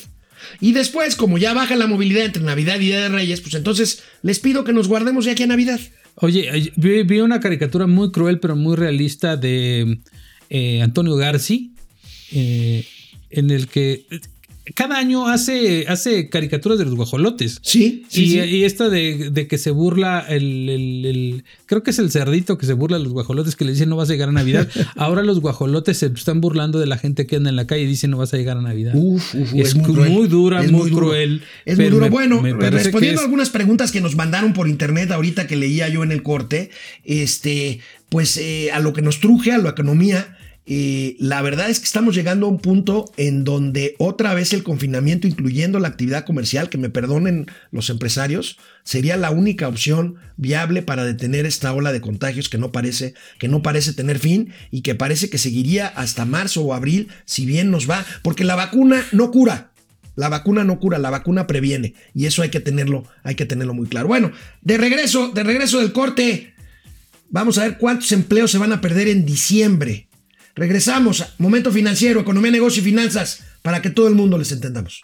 [0.61, 4.03] Y después, como ya baja la movilidad entre Navidad y Día de Reyes, pues entonces
[4.23, 5.81] les pido que nos guardemos de aquí a Navidad.
[6.17, 10.01] Oye, vi, vi una caricatura muy cruel pero muy realista de
[10.49, 11.75] eh, Antonio Garci,
[12.33, 12.85] eh,
[13.31, 14.05] en el que
[14.75, 17.59] cada año hace, hace caricaturas de los guajolotes.
[17.61, 18.39] Sí, sí, y, sí.
[18.39, 22.57] y esta de, de que se burla el, el- el- Creo que es el cerdito
[22.57, 24.69] que se burla de los guajolotes que le dicen no vas a llegar a Navidad.
[24.97, 27.87] Ahora los guajolotes se están burlando de la gente que anda en la calle y
[27.87, 28.93] dicen no vas a llegar a Navidad.
[28.95, 30.29] Uf, uf, es, muy muy, cruel.
[30.29, 31.43] dura, Es muy, cruel.
[31.65, 32.05] Es muy duro.
[32.05, 35.57] me- bueno, me respondiendo es- a algunas preguntas que nos mandaron por internet ahorita que
[35.57, 36.71] leía yo en el corte,
[37.05, 40.37] este, pues eh, a lo que nos truje, a la economía,
[40.73, 44.63] eh, la verdad es que estamos llegando a un punto en donde otra vez el
[44.63, 50.83] confinamiento, incluyendo la actividad comercial, que me perdonen los empresarios, sería la única opción viable
[50.83, 54.83] para detener esta ola de contagios que no parece, que no parece tener fin y
[54.83, 59.05] que parece que seguiría hasta marzo o abril, si bien nos va, porque la vacuna
[59.11, 59.73] no cura.
[60.15, 63.75] La vacuna no cura, la vacuna previene y eso hay que tenerlo, hay que tenerlo
[63.75, 64.07] muy claro.
[64.07, 64.31] Bueno,
[64.63, 66.55] de regreso, de regreso del corte,
[67.29, 70.07] vamos a ver cuántos empleos se van a perder en diciembre.
[70.57, 75.01] Regresamos a Momento Financiero, Economía, Negocio y Finanzas para que todo el mundo les entendamos.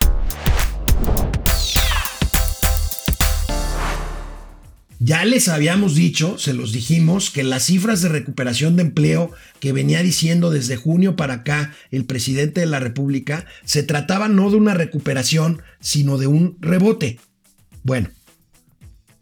[4.98, 9.30] Ya les habíamos dicho, se los dijimos, que las cifras de recuperación de empleo
[9.60, 14.50] que venía diciendo desde junio para acá el presidente de la República, se trataba no
[14.50, 17.20] de una recuperación, sino de un rebote.
[17.84, 18.08] Bueno,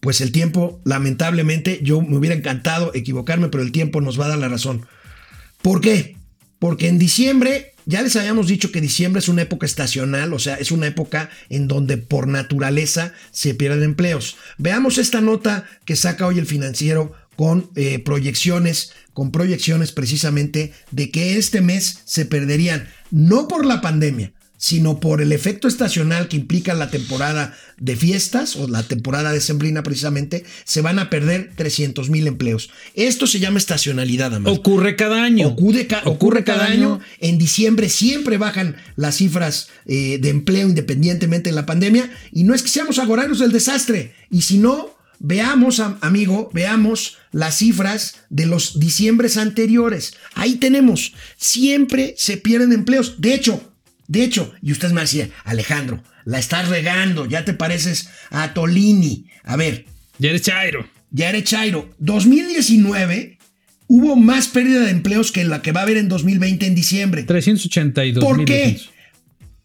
[0.01, 4.29] pues el tiempo, lamentablemente, yo me hubiera encantado equivocarme, pero el tiempo nos va a
[4.29, 4.87] dar la razón.
[5.65, 6.19] ¿Por qué?
[6.59, 10.57] Porque en diciembre, ya les habíamos dicho que diciembre es una época estacional, o sea,
[10.57, 14.37] es una época en donde por naturaleza se pierden empleos.
[14.59, 21.11] Veamos esta nota que saca hoy el financiero con eh, proyecciones, con proyecciones precisamente de
[21.11, 24.35] que este mes se perderían, no por la pandemia,
[24.67, 29.83] sino por el efecto estacional que implica la temporada de fiestas o la temporada decembrina
[29.83, 32.71] precisamente, se van a perder 300 mil empleos.
[32.95, 34.57] Esto se llama estacionalidad, además.
[34.57, 35.49] Ocurre cada año.
[35.49, 36.99] Ocurre, ca- ocurre cada año.
[37.21, 42.11] En diciembre siempre bajan las cifras eh, de empleo independientemente de la pandemia.
[42.33, 44.15] Y no es que seamos agorarios del desastre.
[44.31, 50.15] Y si no, veamos, am- amigo, veamos las cifras de los diciembres anteriores.
[50.35, 51.13] Ahí tenemos.
[51.37, 53.17] Siempre se pierden empleos.
[53.21, 53.74] De hecho,
[54.09, 59.27] de hecho, y usted me decía, Alejandro, la estás regando, ya te pareces a Tolini.
[59.45, 59.87] A ver,
[60.19, 60.89] Ya eres Chairo.
[61.11, 61.91] ya eres Chairo.
[61.99, 63.39] 2019
[63.87, 67.23] hubo más pérdida de empleos que la que va a haber en 2020 en diciembre.
[67.25, 68.79] 382 ¿Por qué?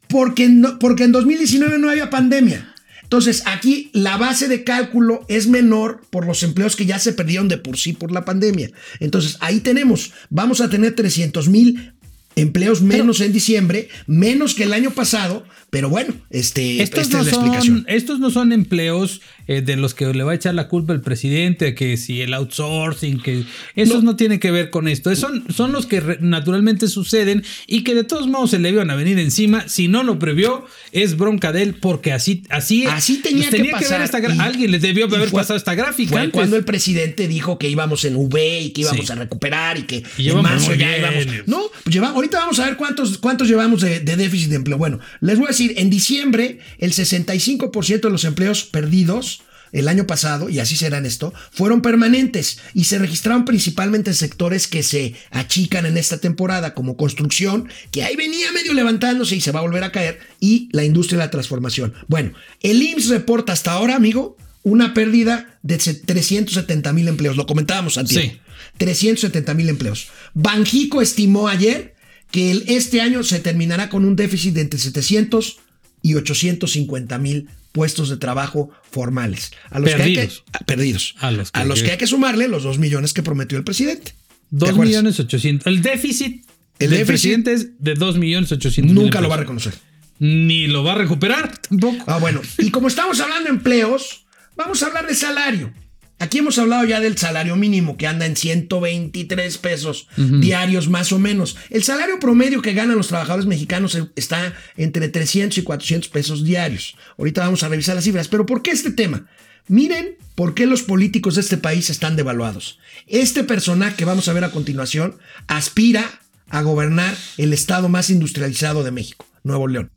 [0.07, 2.73] Porque, no- porque en 2019 no había pandemia.
[3.03, 7.47] Entonces, aquí la base de cálculo es menor por los empleos que ya se perdieron
[7.47, 8.69] de por sí por la pandemia.
[8.99, 11.93] Entonces, ahí tenemos, vamos a tener 300 mil
[12.35, 17.23] empleos menos en diciembre, menos que el año pasado, pero bueno, este, Estos esta no,
[17.23, 17.77] es la explicación.
[17.77, 20.93] son, estos no son empleos eh, de los que le va a echar la culpa
[20.93, 25.13] el presidente, que si el outsourcing, que esos no, tienen que ver con esto.
[25.15, 28.91] Son, son los que re- naturalmente suceden y que de todos modos se le iban
[28.91, 29.67] a venir encima.
[29.67, 33.69] Si no lo previó, es bronca de él, porque así, así, Así tenía, pues que
[33.71, 33.91] pasar.
[33.99, 36.11] ver esta gra- y- Alguien les debió haber fue- pasado esta gráfica.
[36.11, 36.33] Fue antes.
[36.33, 39.11] cuando el presidente dijo que íbamos en V y que íbamos Sí.
[39.11, 41.25] a recuperar y que Y en marzo ya íbamos.
[41.47, 44.77] No, pues lleva- ahorita vamos a ver cuántos, cuántos llevamos de, de déficit de empleo.
[44.77, 49.38] Bueno, les voy a decir, en diciembre el 65% de los empleos perdidos
[49.71, 54.67] el año pasado, y así serán esto, fueron permanentes y se registraron principalmente en sectores
[54.67, 59.51] que se achican en esta temporada, como construcción, que ahí venía medio levantándose y se
[59.51, 61.93] va a volver a caer, y la industria de la transformación.
[62.07, 67.37] Bueno, el IMSS reporta hasta ahora, amigo, una pérdida de se- 370 mil empleos.
[67.37, 68.17] Lo comentábamos antes.
[68.17, 68.39] Sí.
[68.77, 70.07] 370 mil empleos.
[70.33, 71.95] Banjico estimó ayer
[72.31, 75.57] que el- este año se terminará con un déficit de entre 700
[76.01, 79.51] y 850 mil puestos de trabajo formales.
[79.69, 80.13] A los Perdidos.
[80.15, 81.15] Que hay que, ah, perdidos.
[81.19, 83.63] A los que- a los que hay que sumarle los 2 millones que prometió el
[83.63, 84.11] presidente.
[84.11, 84.15] ¿Te
[84.51, 84.87] 2 acuerdas?
[84.89, 85.67] millones 800.
[85.67, 86.43] El déficit
[86.79, 89.73] El del déficit- presidente es de 2 millones 800 mil Nunca lo va a reconocer.
[90.17, 92.03] Ni lo va a recuperar tampoco.
[92.07, 92.41] Ah, bueno.
[92.57, 94.25] Y como estamos hablando de empleos,
[94.57, 95.71] vamos a hablar de salario.
[96.19, 101.19] Aquí hemos hablado ya del salario mínimo que anda en 123 pesos diarios más o
[101.19, 101.55] menos.
[101.69, 106.97] El salario promedio que ganan los trabajadores mexicanos está entre 300 y 400 pesos diarios.
[107.17, 108.27] Ahorita vamos a revisar las cifras.
[108.27, 109.27] Pero ¿por qué este tema?
[109.69, 112.79] Miren por qué los políticos de este país están devaluados.
[113.07, 116.03] Este personaje que vamos a ver a continuación aspira
[116.49, 119.89] a gobernar el estado más industrializado de México, Nuevo León.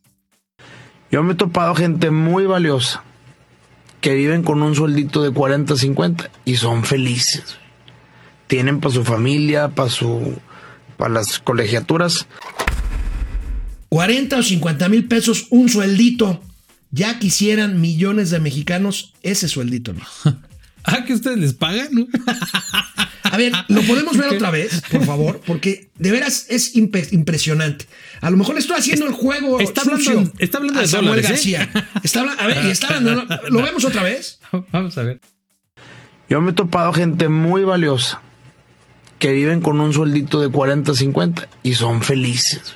[1.10, 3.02] Yo me he topado gente muy valiosa
[4.02, 7.56] que viven con un sueldito de 40, 50 y son felices.
[8.48, 10.38] Tienen para su familia, para su
[10.98, 12.26] para las colegiaturas.
[13.88, 16.42] 40 o 50 mil pesos, un sueldito.
[16.90, 20.02] Ya quisieran millones de mexicanos ese sueldito, ¿no?
[20.84, 22.06] ah, que ustedes les pagan, ¿no?
[23.22, 27.86] A ver, lo podemos ver otra vez, por favor, porque de veras es impresionante.
[28.22, 30.88] A lo mejor le estoy haciendo el juego está sucio hablando, está hablando a de
[30.88, 31.50] Samuel dólares, ¿eh?
[31.52, 31.90] García.
[32.02, 34.38] Está hablando, a ver, y está hablando, ¿lo vemos otra vez?
[34.70, 35.20] Vamos a ver.
[36.30, 38.22] Yo me he topado gente muy valiosa
[39.18, 42.74] que viven con un sueldito de 40, 50 y son felices.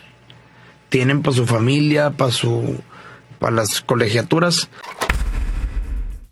[0.88, 2.80] Tienen para su familia, para su
[3.38, 4.68] para las colegiaturas.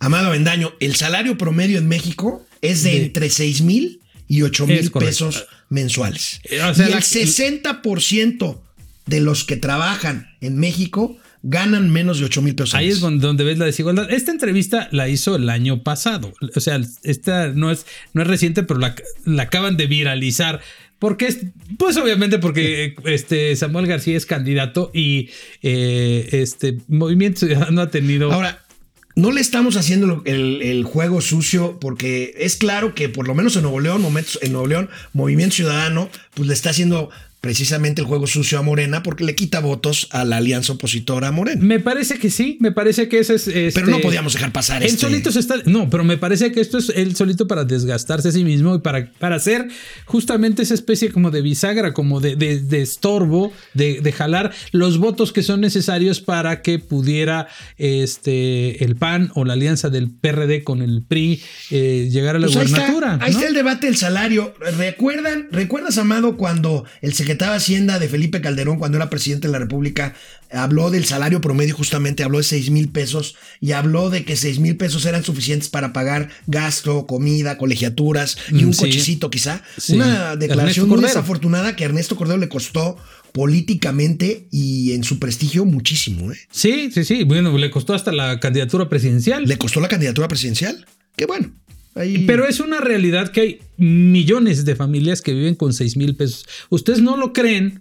[0.01, 4.91] Amado Bendaño, el salario promedio en México es de, entre 6 mil y 8 mil
[4.91, 6.41] pesos mensuales.
[6.45, 8.61] Eh, o sea, y la- el 60%
[9.07, 12.75] de los que trabajan en México ganan menos de 8 mil pesos.
[12.75, 14.11] Ahí es donde, ves la desigualdad.
[14.11, 16.33] Esta entrevista la hizo el año pasado.
[16.57, 20.61] O sea, esta no es, no es reciente, pero la, la acaban de viralizar.
[20.99, 21.41] Porque es,
[21.77, 25.29] pues obviamente porque este Samuel García es candidato y
[25.61, 28.33] eh, este Movimiento Ciudadano ha tenido.
[28.33, 28.65] Ahora,
[29.15, 33.55] no le estamos haciendo el, el juego sucio porque es claro que por lo menos
[33.57, 34.03] en Nuevo León,
[34.41, 37.11] en Nuevo León, Movimiento Ciudadano, pues le está haciendo
[37.45, 41.33] precisamente el juego sucio a Morena porque le quita votos a la alianza opositora a
[41.33, 41.61] Morena.
[41.63, 43.45] me parece que sí, me parece que ese es.
[43.45, 45.01] Pero este, no podíamos dejar pasar Él este.
[45.03, 45.57] solito se está.
[45.67, 48.79] No, pero me parece que esto es él solito para desgastarse a sí mismo y
[48.81, 49.69] para, para hacer
[50.07, 54.99] justamente esa especie como de bisagra, como de, de- de estorbo, de, de jalar los
[54.99, 57.47] votos que son necesarios para que pudiera
[57.99, 62.47] este el PAN o la alianza del PRD con el PRI eh, llegar a la
[62.47, 63.13] Pues ahí está, gubernatura.
[63.25, 63.39] ahí ¿no?
[63.39, 64.55] está el debate del salario.
[64.79, 69.53] ¿Recuerdan, ¿Recuerdas, Amado, cuando el secretario de Hacienda de Felipe Calderón, cuando era presidente de
[69.53, 70.15] la República,
[70.51, 74.59] habló del salario promedio, justamente habló de 6 mil pesos y habló de que 6
[74.61, 78.81] mil pesos eran suficientes para pagar gasto, comida, colegiaturas y Mm, un sí.
[78.81, 79.63] cochecito quizá?
[79.79, 79.95] Sí.
[79.95, 82.97] Una declaración muy desafortunada que a Ernesto Cordero le costó
[83.33, 86.33] políticamente y en su prestigio muchísimo.
[86.33, 86.39] ¿eh?
[86.51, 87.25] Sí, sí, sí.
[87.25, 89.45] Bueno, le costó hasta la candidatura presidencial.
[89.45, 90.85] Le costó la candidatura presidencial.
[91.17, 91.53] Qué bueno.
[91.95, 96.15] Ahí- Pero es una realidad que hay millones de familias que viven con 6 mil
[96.17, 96.47] pesos.
[96.71, 97.81] Ustedes no lo creen,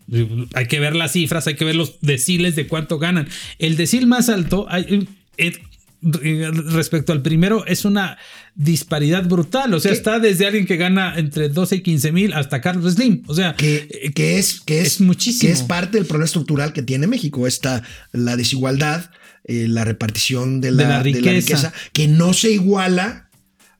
[0.53, 3.27] hay que ver las cifras, hay que ver los deciles de cuánto ganan.
[3.59, 8.17] El decil más alto, hay- eh, respecto al primero, es una
[8.55, 9.73] disparidad brutal.
[9.73, 9.97] O sea, ¿Qué?
[9.97, 13.23] está desde alguien que gana entre 12 y 15 mil hasta Carlos Slim.
[13.27, 15.47] O sea, que, que es, que es, es muchísimo.
[15.47, 19.11] que es parte del problema estructural que tiene México, esta, la desigualdad,
[19.45, 21.31] eh, la repartición de la, De la de la riqueza.
[21.31, 23.22] riqueza, que no se iguala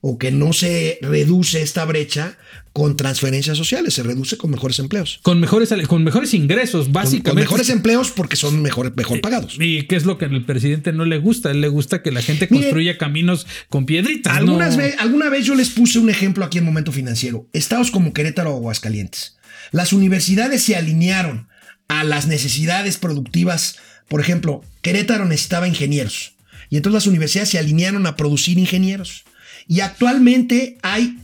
[0.05, 2.37] o que no se reduce esta brecha
[2.73, 5.19] con transferencias sociales, se reduce con mejores empleos.
[5.21, 7.29] con mejores, con mejores ingresos, básicamente.
[7.29, 9.55] con mejores empleos porque son mejor, mejor pagados.
[9.59, 11.49] ¿Y qué es lo que al presidente no le gusta?
[11.49, 14.35] A él le gusta que la gente Mire, construya caminos con piedritas.
[14.35, 17.47] Algunas no- ve- alguna vez yo les puse un ejemplo aquí en Momento Financiero.
[17.53, 19.37] Estados como Querétaro o Aguascalientes.
[19.71, 21.47] Las universidades se alinearon
[21.87, 23.77] a las necesidades productivas.
[24.09, 26.33] Por ejemplo, Querétaro necesitaba ingenieros.
[26.69, 29.23] Y entonces las universidades se alinearon a producir ingenieros.
[29.67, 31.17] Y actualmente hay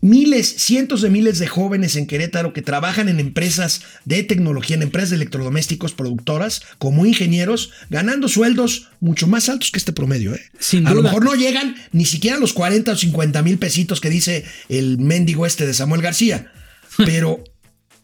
[0.00, 4.82] miles, cientos de miles de jóvenes en Querétaro que trabajan en empresas de tecnología, en
[4.82, 10.34] empresas de electrodomésticos productoras, como ingenieros, ganando sueldos mucho más altos que este promedio.
[10.34, 10.40] ¿eh?
[10.58, 14.00] Sin a lo mejor no llegan ni siquiera a los 40 o 50 mil pesitos
[14.00, 16.52] que dice el mendigo este de Samuel García,
[16.98, 17.42] pero...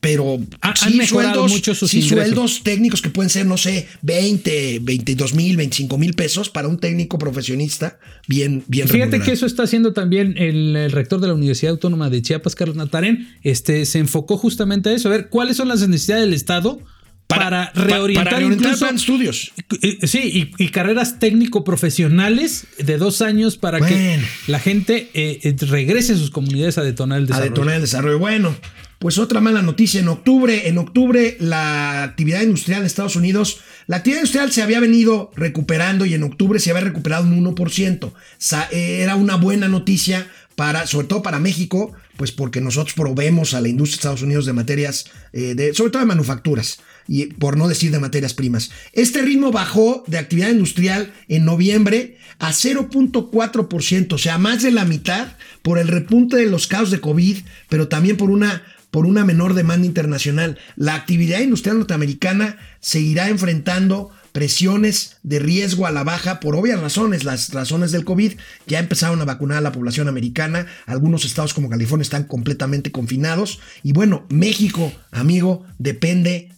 [0.03, 2.19] Pero Ha- sí han sueldos, mucho sus sí ingresos.
[2.27, 6.79] sueldos técnicos que pueden ser, no sé, 20, 22 mil, 25 mil pesos para un
[6.79, 9.25] técnico profesionista bien, bien Fíjate remunerado.
[9.25, 12.77] que eso está haciendo también el, el rector de la Universidad Autónoma de Chiapas, Carlos
[12.77, 13.29] Natarén.
[13.45, 16.81] Este se enfocó justamente a eso, a ver cuáles son las necesidades del Estado
[17.29, 19.53] para, pa- reorientar, para reorientar incluso estudios.
[19.83, 23.95] Eh, Sí, y, y carreras técnico-profesionales de dos años para Bueno.
[23.97, 27.51] que la gente eh, eh, regrese a sus comunidades a detonar el a desarrollo.
[27.51, 28.19] detonar el desarrollo.
[28.19, 28.55] Bueno,
[29.03, 30.01] pues otra mala noticia.
[30.01, 34.79] En octubre, en octubre, la actividad industrial en Estados Unidos, la actividad industrial se había
[34.79, 38.13] venido recuperando y en octubre se había recuperado un 1%.
[38.39, 43.55] Sa- eh, Era una buena noticia para, sobre todo para México, pues porque nosotros proveemos
[43.55, 46.79] a la industria de Estados Unidos de materias, eh, de, sobre todo de manufacturas,
[47.09, 48.71] y por no decir de materias primas.
[48.93, 54.85] Este ritmo bajó de actividad industrial en noviembre a 0.4%, o sea, más de la
[54.85, 55.29] mitad
[55.63, 57.39] por el repunte de los casos de COVID,
[57.69, 58.63] pero también por una
[58.93, 60.59] por una menor demanda internacional.
[60.77, 67.25] La actividad industrial norteamericana seguirá enfrentando presiones de riesgo a la baja por obvias razones,
[67.25, 68.35] las razones del COVID.
[68.67, 70.67] Ya empezaron a vacunar a la población americana.
[70.85, 73.61] Algunos estados como California están completamente confinados.
[73.83, 76.51] Y bueno, México, amigo, depende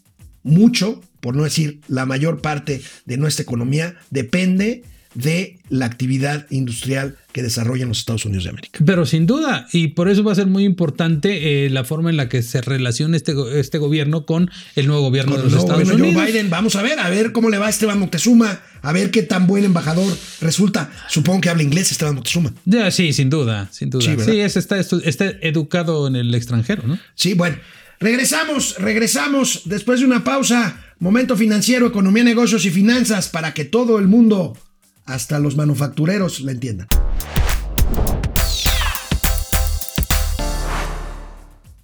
[0.43, 4.83] mucho, por no decir la mayor parte de nuestra economía, depende
[5.15, 8.81] de la actividad industrial que desarrollan los Estados Unidos de América.
[8.85, 12.17] Pero sin duda, y por eso va a ser muy importante eh, la forma en
[12.17, 15.89] la que se relaciona este, este gobierno con el nuevo gobierno Con de los Estados
[15.89, 16.15] Unidos.
[16.15, 19.11] Joe Biden, vamos a ver, a ver cómo le va a Esteban Moctezuma, a ver
[19.11, 20.91] qué tan buen embajador resulta.
[21.09, 22.53] Supongo que habla inglés Esteban Moctezuma.
[22.65, 24.05] Ya, sí, sin duda, sin duda.
[24.05, 26.99] Sí, Sí, es- está, está educado en el extranjero, ¿no?
[27.15, 27.57] Sí, bueno.
[28.01, 30.81] Regresamos, regresamos después de una pausa.
[30.99, 34.59] Momento financiero, economía, negocios y finanzas para que todo el mundo,
[35.05, 36.89] hasta los manufactureros, la entiendan.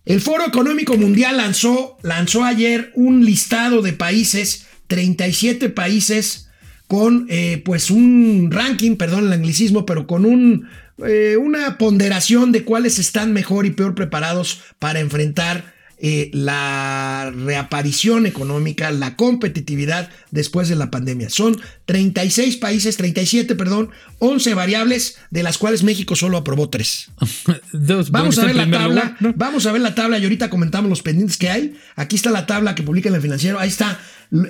[0.04, 6.48] El Foro Económico Mundial lanzó, lanzó ayer un listado de países, 37 países,
[6.88, 10.68] con eh, pues un ranking, perdón el anglicismo, pero con un,
[11.06, 18.24] eh, una ponderación de cuáles están mejor y peor preparados para enfrentar eh, la reaparición
[18.24, 21.28] económica, la competitividad después de la pandemia.
[21.28, 27.10] Son 36 países, 37, perdón, 11 variables, de las cuales México solo aprobó 3.
[27.72, 28.88] Dos- Vamos a ver la tabla.
[28.88, 29.34] lugar, ¿no?
[29.36, 31.76] Vamos a ver la tabla y ahorita comentamos los pendientes que hay.
[31.96, 33.58] Aquí está la tabla que publica en el financiero.
[33.58, 34.00] Ahí está.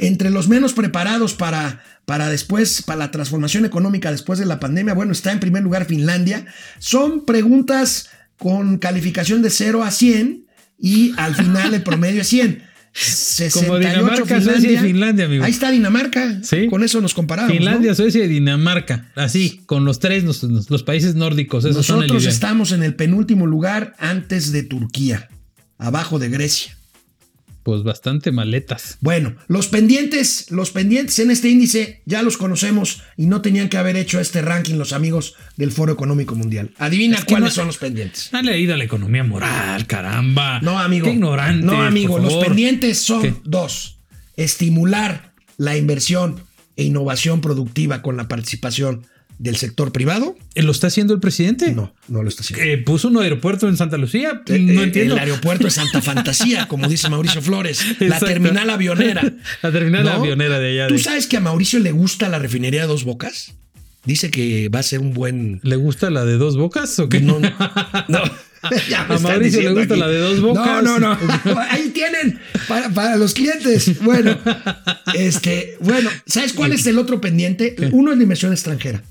[0.00, 4.94] Entre los menos preparados para, para después, para la transformación económica después de la pandemia.
[4.94, 6.46] Bueno, está en primer lugar Finlandia.
[6.78, 10.46] Son preguntas con calificación de 0 a 100
[10.80, 12.70] y al final el promedio es 100.
[12.92, 15.44] 68 Dinamarca, Suecia y Finlandia, amigo.
[15.44, 16.42] Ahí está Dinamarca.
[16.42, 16.66] Sí.
[16.66, 17.52] Con eso nos comparamos.
[17.52, 17.94] Finlandia, ¿no?
[17.94, 19.10] Suecia y Dinamarca.
[19.14, 21.64] Así, con los tres, los, los países nórdicos.
[21.64, 25.28] Esos son el Nosotros estamos en el penúltimo lugar antes de Turquía,
[25.78, 26.76] abajo de Grecia.
[27.62, 28.96] Pues bastante maletas.
[29.00, 33.76] Bueno, los pendientes, los pendientes en este índice ya los conocemos y no tenían que
[33.76, 36.70] haber hecho este ranking los amigos del Foro Económico Mundial.
[36.78, 38.32] Adivina Es que cuáles no- son los pendientes.
[38.32, 40.60] Ha leído la economía moral, caramba.
[40.62, 41.04] No, amigo.
[41.06, 41.64] Qué ignorante.
[41.66, 42.18] No, amigo.
[42.18, 43.34] Los pendientes son ¿Qué?
[43.44, 43.98] dos.
[44.36, 46.42] Estimular la inversión
[46.76, 49.06] e innovación productiva con la participación
[49.40, 50.36] del sector privado.
[50.54, 51.72] ¿Eh, ¿Lo está haciendo el presidente?
[51.72, 52.62] No, no lo está haciendo.
[52.64, 54.42] Eh, puso un aeropuerto en Santa Lucía.
[54.46, 55.14] Eh, no eh, entiendo.
[55.14, 57.82] El aeropuerto es Santa Fantasía, como dice Mauricio Flores.
[58.00, 59.22] La terminal avionera.
[59.62, 62.82] La terminal avionera de allá ¿Tú de- sabes que a Mauricio le gusta la refinería
[62.82, 63.54] de Dos Bocas?
[64.04, 65.60] Dice que va a ser un buen.
[65.62, 67.20] ¿Le gusta la de dos bocas o qué?
[67.20, 67.50] No, no.
[68.08, 68.20] no.
[68.88, 70.00] Ya A Mauricio le gusta aquí.
[70.00, 70.82] la de dos bocas.
[70.82, 71.14] No, no,
[71.44, 71.58] no.
[71.70, 72.38] Ahí tienen
[72.68, 74.02] para, para los clientes.
[74.02, 74.38] Bueno,
[75.14, 77.74] este, bueno, ¿sabes cuál es el otro pendiente?
[77.92, 79.02] Uno es la inversión extranjera.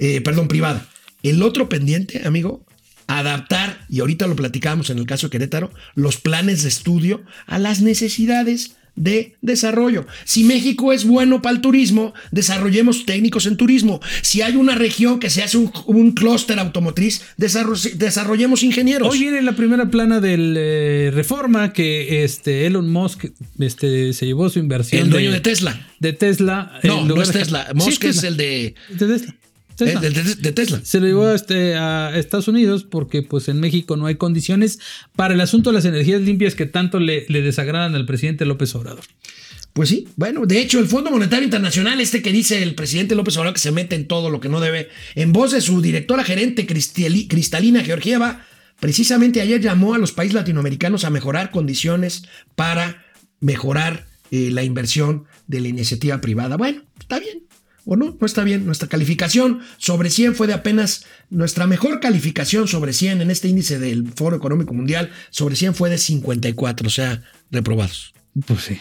[0.00, 0.86] Eh, perdón, privada.
[1.22, 2.64] El otro pendiente, amigo,
[3.06, 7.58] adaptar, y ahorita lo platicamos en el caso de Querétaro, los planes de estudio a
[7.58, 10.06] las necesidades de desarrollo.
[10.24, 14.00] Si México es bueno para el turismo, desarrollemos técnicos en turismo.
[14.20, 19.08] Si hay una región que se hace un, un clúster automotriz, desarro- desarrollemos ingenieros.
[19.12, 23.26] Hoy viene la primera plana del eh, Reforma que este Elon Musk
[23.58, 25.02] este, se llevó su inversión.
[25.02, 25.88] el dueño de, Tesla.
[25.98, 26.78] De Tesla.
[26.82, 27.68] No, no es Tesla.
[27.68, 28.28] Sí, Musk es Tesla.
[28.28, 29.34] el de, De Tesla.
[29.88, 30.00] Eh, Tesla.
[30.10, 30.80] de, de- de Tesla.
[30.84, 34.78] Se lo llevó este, a Estados Unidos porque pues en México no hay condiciones
[35.16, 38.74] para el asunto de las energías limpias que tanto le, le desagradan al presidente López
[38.74, 39.04] Obrador.
[39.72, 43.36] Pues sí, bueno, de hecho el Fondo Monetario Internacional, este que dice el presidente López
[43.36, 46.24] Obrador que se mete en todo lo que no debe, en voz de su directora
[46.24, 48.44] gerente Cristalina Georgieva,
[48.80, 52.24] precisamente ayer llamó a los países latinoamericanos a mejorar condiciones
[52.56, 53.04] para
[53.40, 56.56] mejorar eh, la inversión de la iniciativa privada.
[56.56, 57.44] Bueno, está bien.
[57.92, 58.66] O no, no está bien.
[58.66, 63.80] Nuestra calificación sobre 100 fue de apenas, nuestra mejor calificación sobre 100 en este índice
[63.80, 67.20] del Foro Económico Mundial, sobre 100 fue de 54, o sea,
[67.50, 68.14] reprobados.
[68.46, 68.78] Pues sí.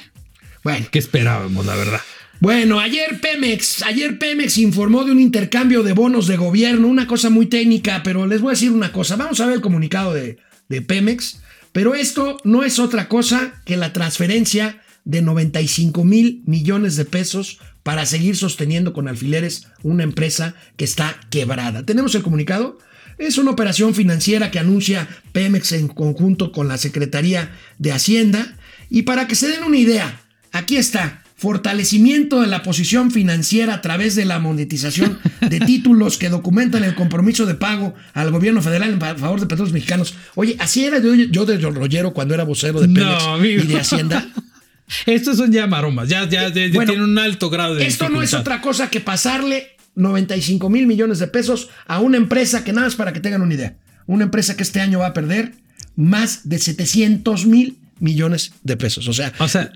[0.63, 2.01] Bueno, ¿Qué esperábamos, la verdad?
[2.39, 7.31] bueno, ayer Pemex, ayer Pemex informó de un intercambio de bonos de gobierno, una cosa
[7.31, 10.37] muy técnica, pero les voy a decir una cosa, vamos a ver el comunicado de,
[10.67, 11.41] de Pemex,
[11.71, 17.57] pero esto no es otra cosa que la transferencia de 95 mil millones de pesos
[17.89, 21.87] para seguir sosteniendo con alfileres una empresa que está quebrada.
[21.87, 22.77] ¿Tenemos el comunicado?
[23.17, 28.55] Es una operación financiera que anuncia Pemex en conjunto con la Secretaría de Hacienda.
[28.91, 30.21] Y para que se den una idea,
[30.51, 31.23] aquí está.
[31.35, 36.93] fortalecimiento de la posición financiera a través de la monetización de títulos que documentan el
[36.93, 40.13] compromiso de pago al gobierno federal en favor de petróleos mexicanos.
[40.35, 43.23] Oye, así era yo, yo de rollero cuando era vocero de Pemex
[43.63, 44.29] y de Hacienda.
[45.05, 48.09] Estos son ya maromas, ya, ya, ya- ya Bueno, tienen un alto grado de Esto
[48.09, 52.73] no es otra cosa que pasarle 95 mil millones de pesos a una empresa que
[52.73, 53.75] nada más para que tengan una idea.
[54.07, 55.53] Una empresa que este año va a perder
[55.95, 59.07] más de 700 mil millones de pesos.
[59.07, 59.71] O sea, O sea,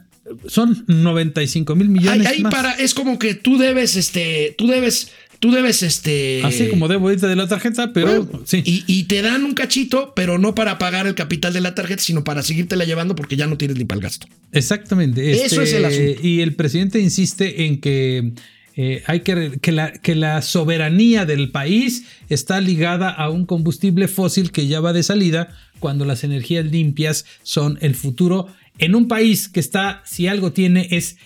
[0.48, 2.54] son 95 mil ahí, millones ahí más.
[2.54, 5.12] para, es como que tú debes, este, tú debes,
[5.44, 6.42] tú debes, este.
[6.46, 8.64] Así como debo ahorita de la tarjeta, pero bueno, sí.
[8.64, 12.02] y, y te dan un cachito, pero no para pagar el capital de la tarjeta,
[12.02, 14.26] sino para seguírtela llevando porque ya no tienes ni para el gasto.
[14.54, 15.34] Exactamente.
[15.34, 16.26] Eso es el asunto.
[16.26, 18.32] Y el presidente insiste en que
[18.78, 24.08] eh, hay que, que, la, que la soberanía del país está ligada a un combustible
[24.08, 29.10] fósil que ya va de salida cuando las energías limpias son el futuro en un
[29.10, 31.18] país que está, si algo tiene, es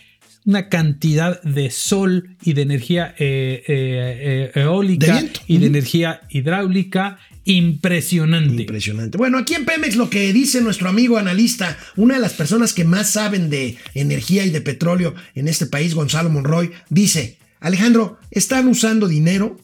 [0.48, 6.22] una cantidad de sol y de energía eh, eh, eh, eólica De y de energía
[6.30, 8.62] hidráulica impresionante.
[8.62, 9.18] Impresionante.
[9.18, 12.86] Bueno, aquí en Pemex lo que dice nuestro amigo analista, una de las personas que
[12.86, 18.68] más saben de energía y de petróleo en este país, Gonzalo Monroy, dice, Alejandro, están
[18.68, 19.60] usando dinero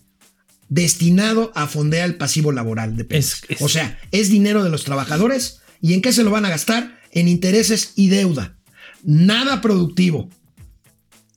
[0.69, 3.43] destinado a fondear el pasivo laboral de Pemex.
[3.43, 6.45] Es- es- O sea, es dinero de los trabajadores y ¿en qué se lo van
[6.45, 6.99] a gastar?
[7.11, 8.57] En intereses y deuda.
[9.03, 10.29] Nada productivo.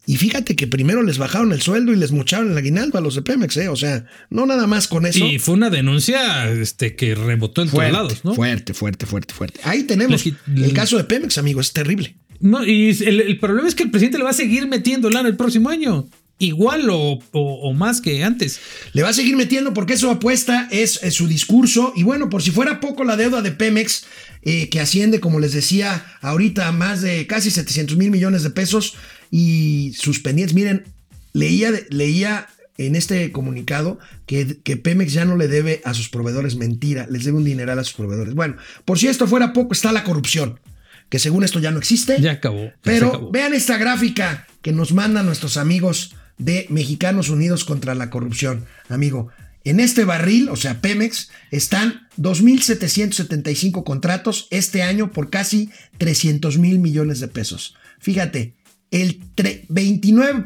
[0.09, 3.17] Y fíjate que primero les bajaron el sueldo y les mocharon el aguinaldo a los
[3.17, 3.69] de Pemex, ¿eh?
[3.69, 5.27] O sea, no nada más con eso.
[5.27, 8.35] Y fue una denuncia este, que rebotó en Fuerte, todos lados, ¿no?
[8.35, 9.61] fuerte, fuerte, fuerte, fuerte.
[9.65, 10.35] Ahí tenemos Les-
[10.65, 12.15] el caso de Pemex, amigo, es terrible.
[12.39, 15.29] No, y el, el problema es que el presidente le va a seguir metiendo lana
[15.29, 16.07] el próximo año.
[16.39, 18.61] Igual o, o- o más que antes.
[18.93, 21.95] Le va a seguir metiendo porque su apuesta es, es su discurso.
[21.97, 24.05] Y bueno, por si fuera poco la deuda de Pemex,
[24.43, 28.51] eh, que asciende, como les decía, ahorita a más de casi 700 mil millones de
[28.51, 28.95] pesos
[29.31, 30.55] y sus pendientes.
[30.55, 30.85] Miren,
[31.33, 32.49] leía, leía
[32.79, 37.25] en este comunicado que, que Pemex ya no le debe a sus proveedores mentira, les
[37.25, 38.35] debe un dineral a sus proveedores.
[38.35, 40.61] Bueno, por si esto fuera poco, está la corrupción,
[41.09, 42.21] que según esto ya no existe.
[42.21, 42.65] Ya acabó.
[42.65, 43.31] ya Pero acabó.
[43.31, 48.67] vean esta gráfica que nos mandan nuestros amigos de Mexicanos Unidos contra la Corrupción.
[48.89, 49.29] Amigo,
[49.65, 56.79] en este barril, o sea, Pemex, están 2.775 contratos este año por casi 300 mil
[56.79, 57.75] millones de pesos.
[57.99, 58.55] Fíjate,
[58.91, 60.45] el tre- 29,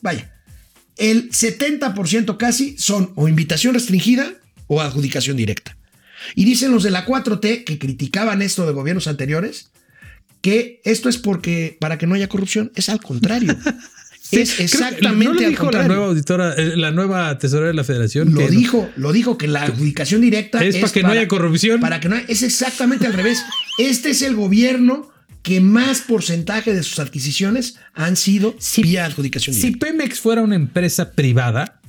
[0.00, 0.32] vaya,
[0.96, 4.32] el 70% casi son o invitación restringida
[4.66, 5.76] o adjudicación directa.
[6.34, 9.70] Y dicen los de la 4T que criticaban esto de gobiernos anteriores,
[10.40, 13.56] que esto es porque para que no haya corrupción, es al contrario.
[14.20, 15.88] Sí, es exactamente ¿No lo al dijo la contrario.
[15.88, 18.34] nueva auditora, eh, la nueva tesorera de la federación?
[18.34, 21.80] Lo que- dijo, lo dijo que la adjudicación directa Es para que no haya corrupción.
[21.80, 23.38] Para que no haya- es exactamente al revés.
[23.78, 25.08] Este es el gobierno
[25.42, 29.70] que más porcentaje de sus adquisiciones han sido vía adjudicación Si.
[29.72, 31.80] Pemex fuera una empresa privada,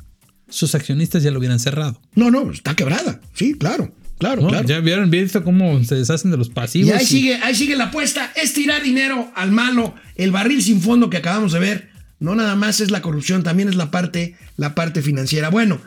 [0.48, 2.02] sus accionistas ya lo hubieran cerrado.
[2.16, 3.20] No, no, está quebrada.
[3.34, 4.48] Sí, claro, claro, ¿no?
[4.50, 4.68] claro.
[4.68, 6.90] Ya vieron visto cómo se deshacen de los pasivos.
[6.90, 10.62] Y ahí y- sigue, ahí sigue la apuesta, es tirar dinero al malo, el barril
[10.64, 11.90] sin fondo que acabamos de ver.
[12.20, 15.50] No nada más es la corrupción, también es la parte, la parte financiera.
[15.50, 15.80] Bueno,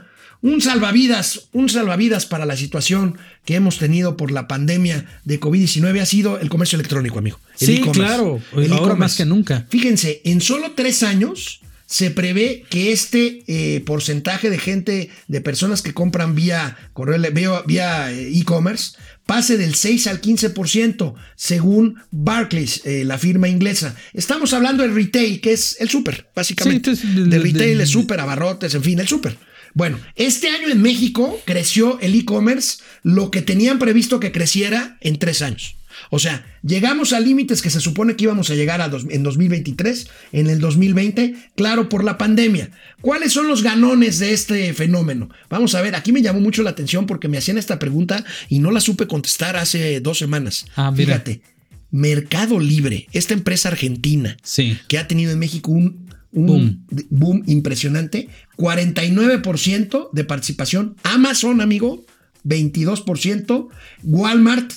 [0.43, 6.01] un salvavidas, un salvavidas para la situación que hemos tenido por la pandemia de COVID-19
[6.01, 7.39] ha sido el comercio electrónico, amigo.
[7.61, 8.01] El Sí, e-commerce.
[8.01, 8.99] claro, El ahora e-commerce.
[8.99, 9.67] más que nunca.
[9.71, 15.83] Fíjense, en solo tres años se prevé que este eh, porcentaje de gente, de personas
[15.83, 18.93] que compran vía correo, vía, eh, e-commerce,
[19.27, 23.95] pase del 6 al 15%, según Barclays, eh, la firma inglesa.
[24.15, 26.97] Estamos hablando del retail, que es el súper, básicamente.
[26.97, 29.37] Sí, entonces, de retail, el súper, abarrotes, en fin, el súper.
[29.75, 35.19] Bueno, este año en México creció el e-commerce lo que tenían previsto que creciera en
[35.19, 35.77] tres años.
[36.11, 39.23] O sea, llegamos a límites que se supone que íbamos a llegar a dos- en
[39.23, 42.71] 2023, en el 2020, claro, por la pandemia.
[43.03, 45.29] ¿Cuáles son los ganones de este fenómeno?
[45.51, 48.59] Vamos a ver, aquí me llamó mucho la atención porque me hacían esta pregunta y
[48.59, 50.65] no la supe contestar hace dos semanas.
[50.77, 50.93] Ah.
[50.97, 51.43] Fíjate,
[51.91, 54.79] Mercado Libre, esta empresa argentina Sí.
[54.89, 56.02] que ha tenido en México un,
[56.33, 57.43] un Boom.
[57.47, 58.29] impresionante.
[58.57, 60.97] 49% de participación.
[61.03, 62.05] Amazon, amigo,
[62.45, 63.69] 22%.
[64.03, 64.73] Walmart,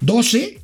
[0.00, 0.58] 12%.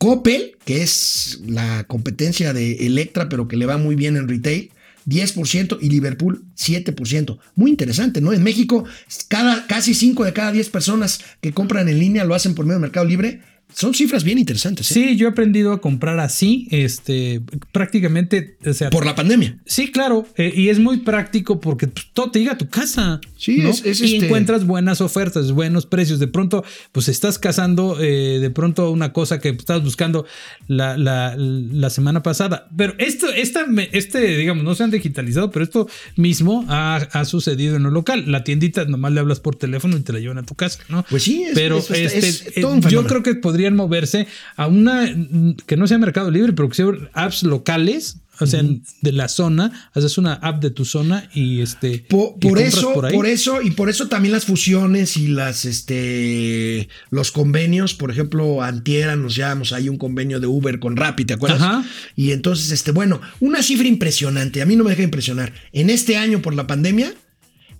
[0.00, 4.70] Coppel, que es la competencia de Electra, pero que le va muy bien en retail,
[5.06, 7.38] 10% y Liverpool 7%.
[7.54, 8.32] Muy interesante, ¿no?
[8.32, 8.84] En México,
[9.28, 12.78] cada, casi 5 de cada 10 personas que compran en línea lo hacen por medio
[12.78, 13.42] de Mercado Libre.
[13.74, 14.90] Son cifras bien interesantes.
[14.90, 14.94] ¿eh?
[14.94, 17.40] Sí, yo he aprendido a comprar así, este,
[17.72, 19.56] prácticamente, o sea, Por la pandemia.
[19.66, 23.20] Sí, claro, eh, y es muy práctico porque pues, todo te llega a tu casa.
[23.36, 23.70] Sí, ¿no?
[23.70, 26.18] es- es y este- encuentras buenas ofertas, buenos precios.
[26.18, 26.62] De pronto,
[26.92, 30.26] pues estás cazando eh, de pronto una cosa que estabas buscando
[30.68, 32.68] la, la- la semana pasada.
[32.76, 37.76] Pero esto, esta, este, digamos, no se han digitalizado, pero esto mismo ha, ha sucedido
[37.76, 38.24] en lo local.
[38.30, 41.04] La tiendita nomás le hablas por teléfono y te la llevan a tu casa, ¿no?
[41.08, 44.26] Pues sí, es- pero es- es- este, es todo un yo creo que podrían moverse
[44.56, 48.16] a una mm, que no sea Mercado Libre, pero que sea apps locales.
[48.42, 48.62] O sea,
[49.02, 51.92] de la zona, haces una app de tu zona y este.
[51.92, 57.32] Y Por, eso, por eso, y por eso también las fusiones y las, este, los
[57.32, 61.60] convenios, por ejemplo, Antiera nos llevamos ahí un convenio de Uber con Rappi, ¿te acuerdas?
[61.60, 61.84] Ajá.
[62.16, 65.52] Y entonces, este, bueno, una cifra impresionante, a mí no me deja de impresionar.
[65.72, 67.12] En este año por la pandemia,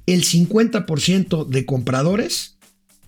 [0.05, 2.59] el 50% de compradores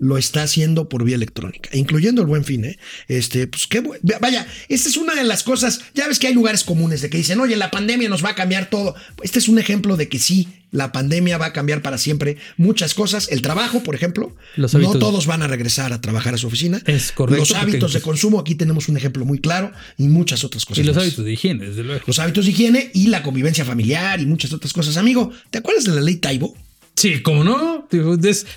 [0.02, 2.76] lo está haciendo por vía electrónica, incluyendo el buen fin, ¿eh?
[3.06, 3.80] Este, pues qué
[4.20, 5.80] Vaya, esta es una de las cosas.
[5.94, 8.34] Ya ves que hay lugares comunes de que dicen, oye, la pandemia nos va a
[8.34, 8.96] cambiar todo.
[9.22, 12.94] Este es un ejemplo de que sí, la pandemia va a cambiar para siempre muchas
[12.94, 13.28] cosas.
[13.30, 16.82] El trabajo, por ejemplo, Los no todos van a regresar a trabajar a su oficina.
[16.84, 20.64] Es correcto, Los hábitos de consumo, aquí tenemos un ejemplo muy claro y muchas otras
[20.66, 20.82] cosas.
[20.82, 21.04] Y los más.
[21.04, 22.02] hábitos de higiene, desde luego.
[22.08, 24.96] Los hábitos de higiene y la convivencia familiar y muchas otras cosas.
[24.96, 26.56] Amigo, ¿te acuerdas de la ley Taibo?
[27.02, 27.88] Sí, ¿cómo no?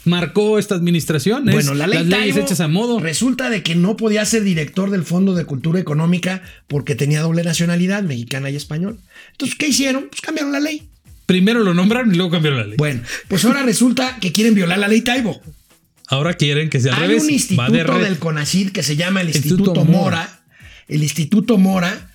[0.03, 1.49] Marcó esta administración.
[1.49, 2.99] es Bueno, la ley las leyes hechas a modo.
[2.99, 7.43] resulta de que no podía ser director del Fondo de Cultura Económica porque tenía doble
[7.43, 8.99] nacionalidad, mexicana y español.
[9.31, 10.09] Entonces, ¿qué hicieron?
[10.11, 10.87] Pues cambiaron la ley.
[11.25, 12.75] Primero lo nombraron y luego cambiaron la ley.
[12.77, 15.41] Bueno, pues ahora resulta que quieren violar la ley Taibo.
[16.07, 17.23] Ahora quieren que sea al Hay revés.
[17.23, 20.17] un de instituto del CONACYT que se llama el Instituto Instituto, Mora.
[20.17, 20.39] Mora.
[20.87, 22.11] el Instituto Mora,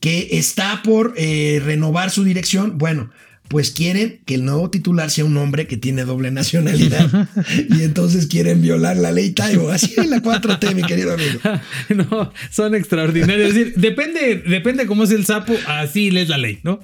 [0.00, 2.78] que está por eh, renovar su dirección.
[2.78, 3.10] Bueno,
[3.48, 7.28] pues quieren que el nuevo titular sea un hombre que tiene doble nacionalidad.
[7.70, 9.70] y entonces quieren violar la ley Taibo.
[9.70, 11.40] Así es la 4T, mi querido amigo.
[12.10, 13.48] no, son extraordinarios.
[13.50, 16.80] Es decir, depende, depende cómo es el sapo, así lees la ley, ¿no?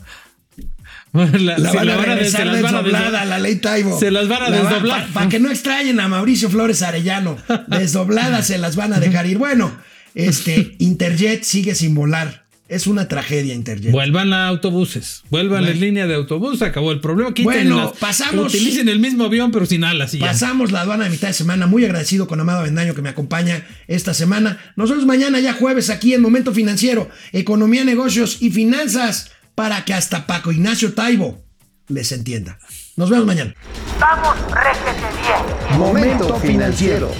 [1.12, 3.98] La, La se van a regresar se las van a desdoblada desdo- la ley Taibo.
[3.98, 5.08] Se las van a desdoblar.
[5.12, 7.36] Para que no extrañen a Mauricio Flores Arellano.
[7.66, 9.38] Desdobladas se las van a dejar ir.
[9.38, 9.76] Bueno,
[10.14, 12.44] este Interjet sigue sin volar.
[12.70, 13.90] Es una tragedia Interjet.
[13.90, 15.72] Vuelvan a autobuses, vuelvan Bueno.
[15.74, 17.30] en línea de autobús, acabó el problema.
[17.30, 20.14] Quiten Bueno, las- pasamos- Utilicen el mismo avión, pero sin alas.
[20.14, 20.26] y ya.
[20.26, 21.66] Pasamos la aduana de mitad de semana.
[21.66, 24.58] Muy agradecido con Amado Bendaño que me acompaña esta semana.
[24.76, 30.28] Nosotros mañana, ya jueves, aquí en Momento Financiero, Economía, Negocios y Finanzas, para que hasta
[30.28, 31.42] Paco Ignacio Taibo
[31.88, 32.60] les entienda.
[32.96, 33.52] Nos vemos mañana.
[33.98, 35.78] Vamos, réjete bien.
[35.78, 37.12] Momento financiero.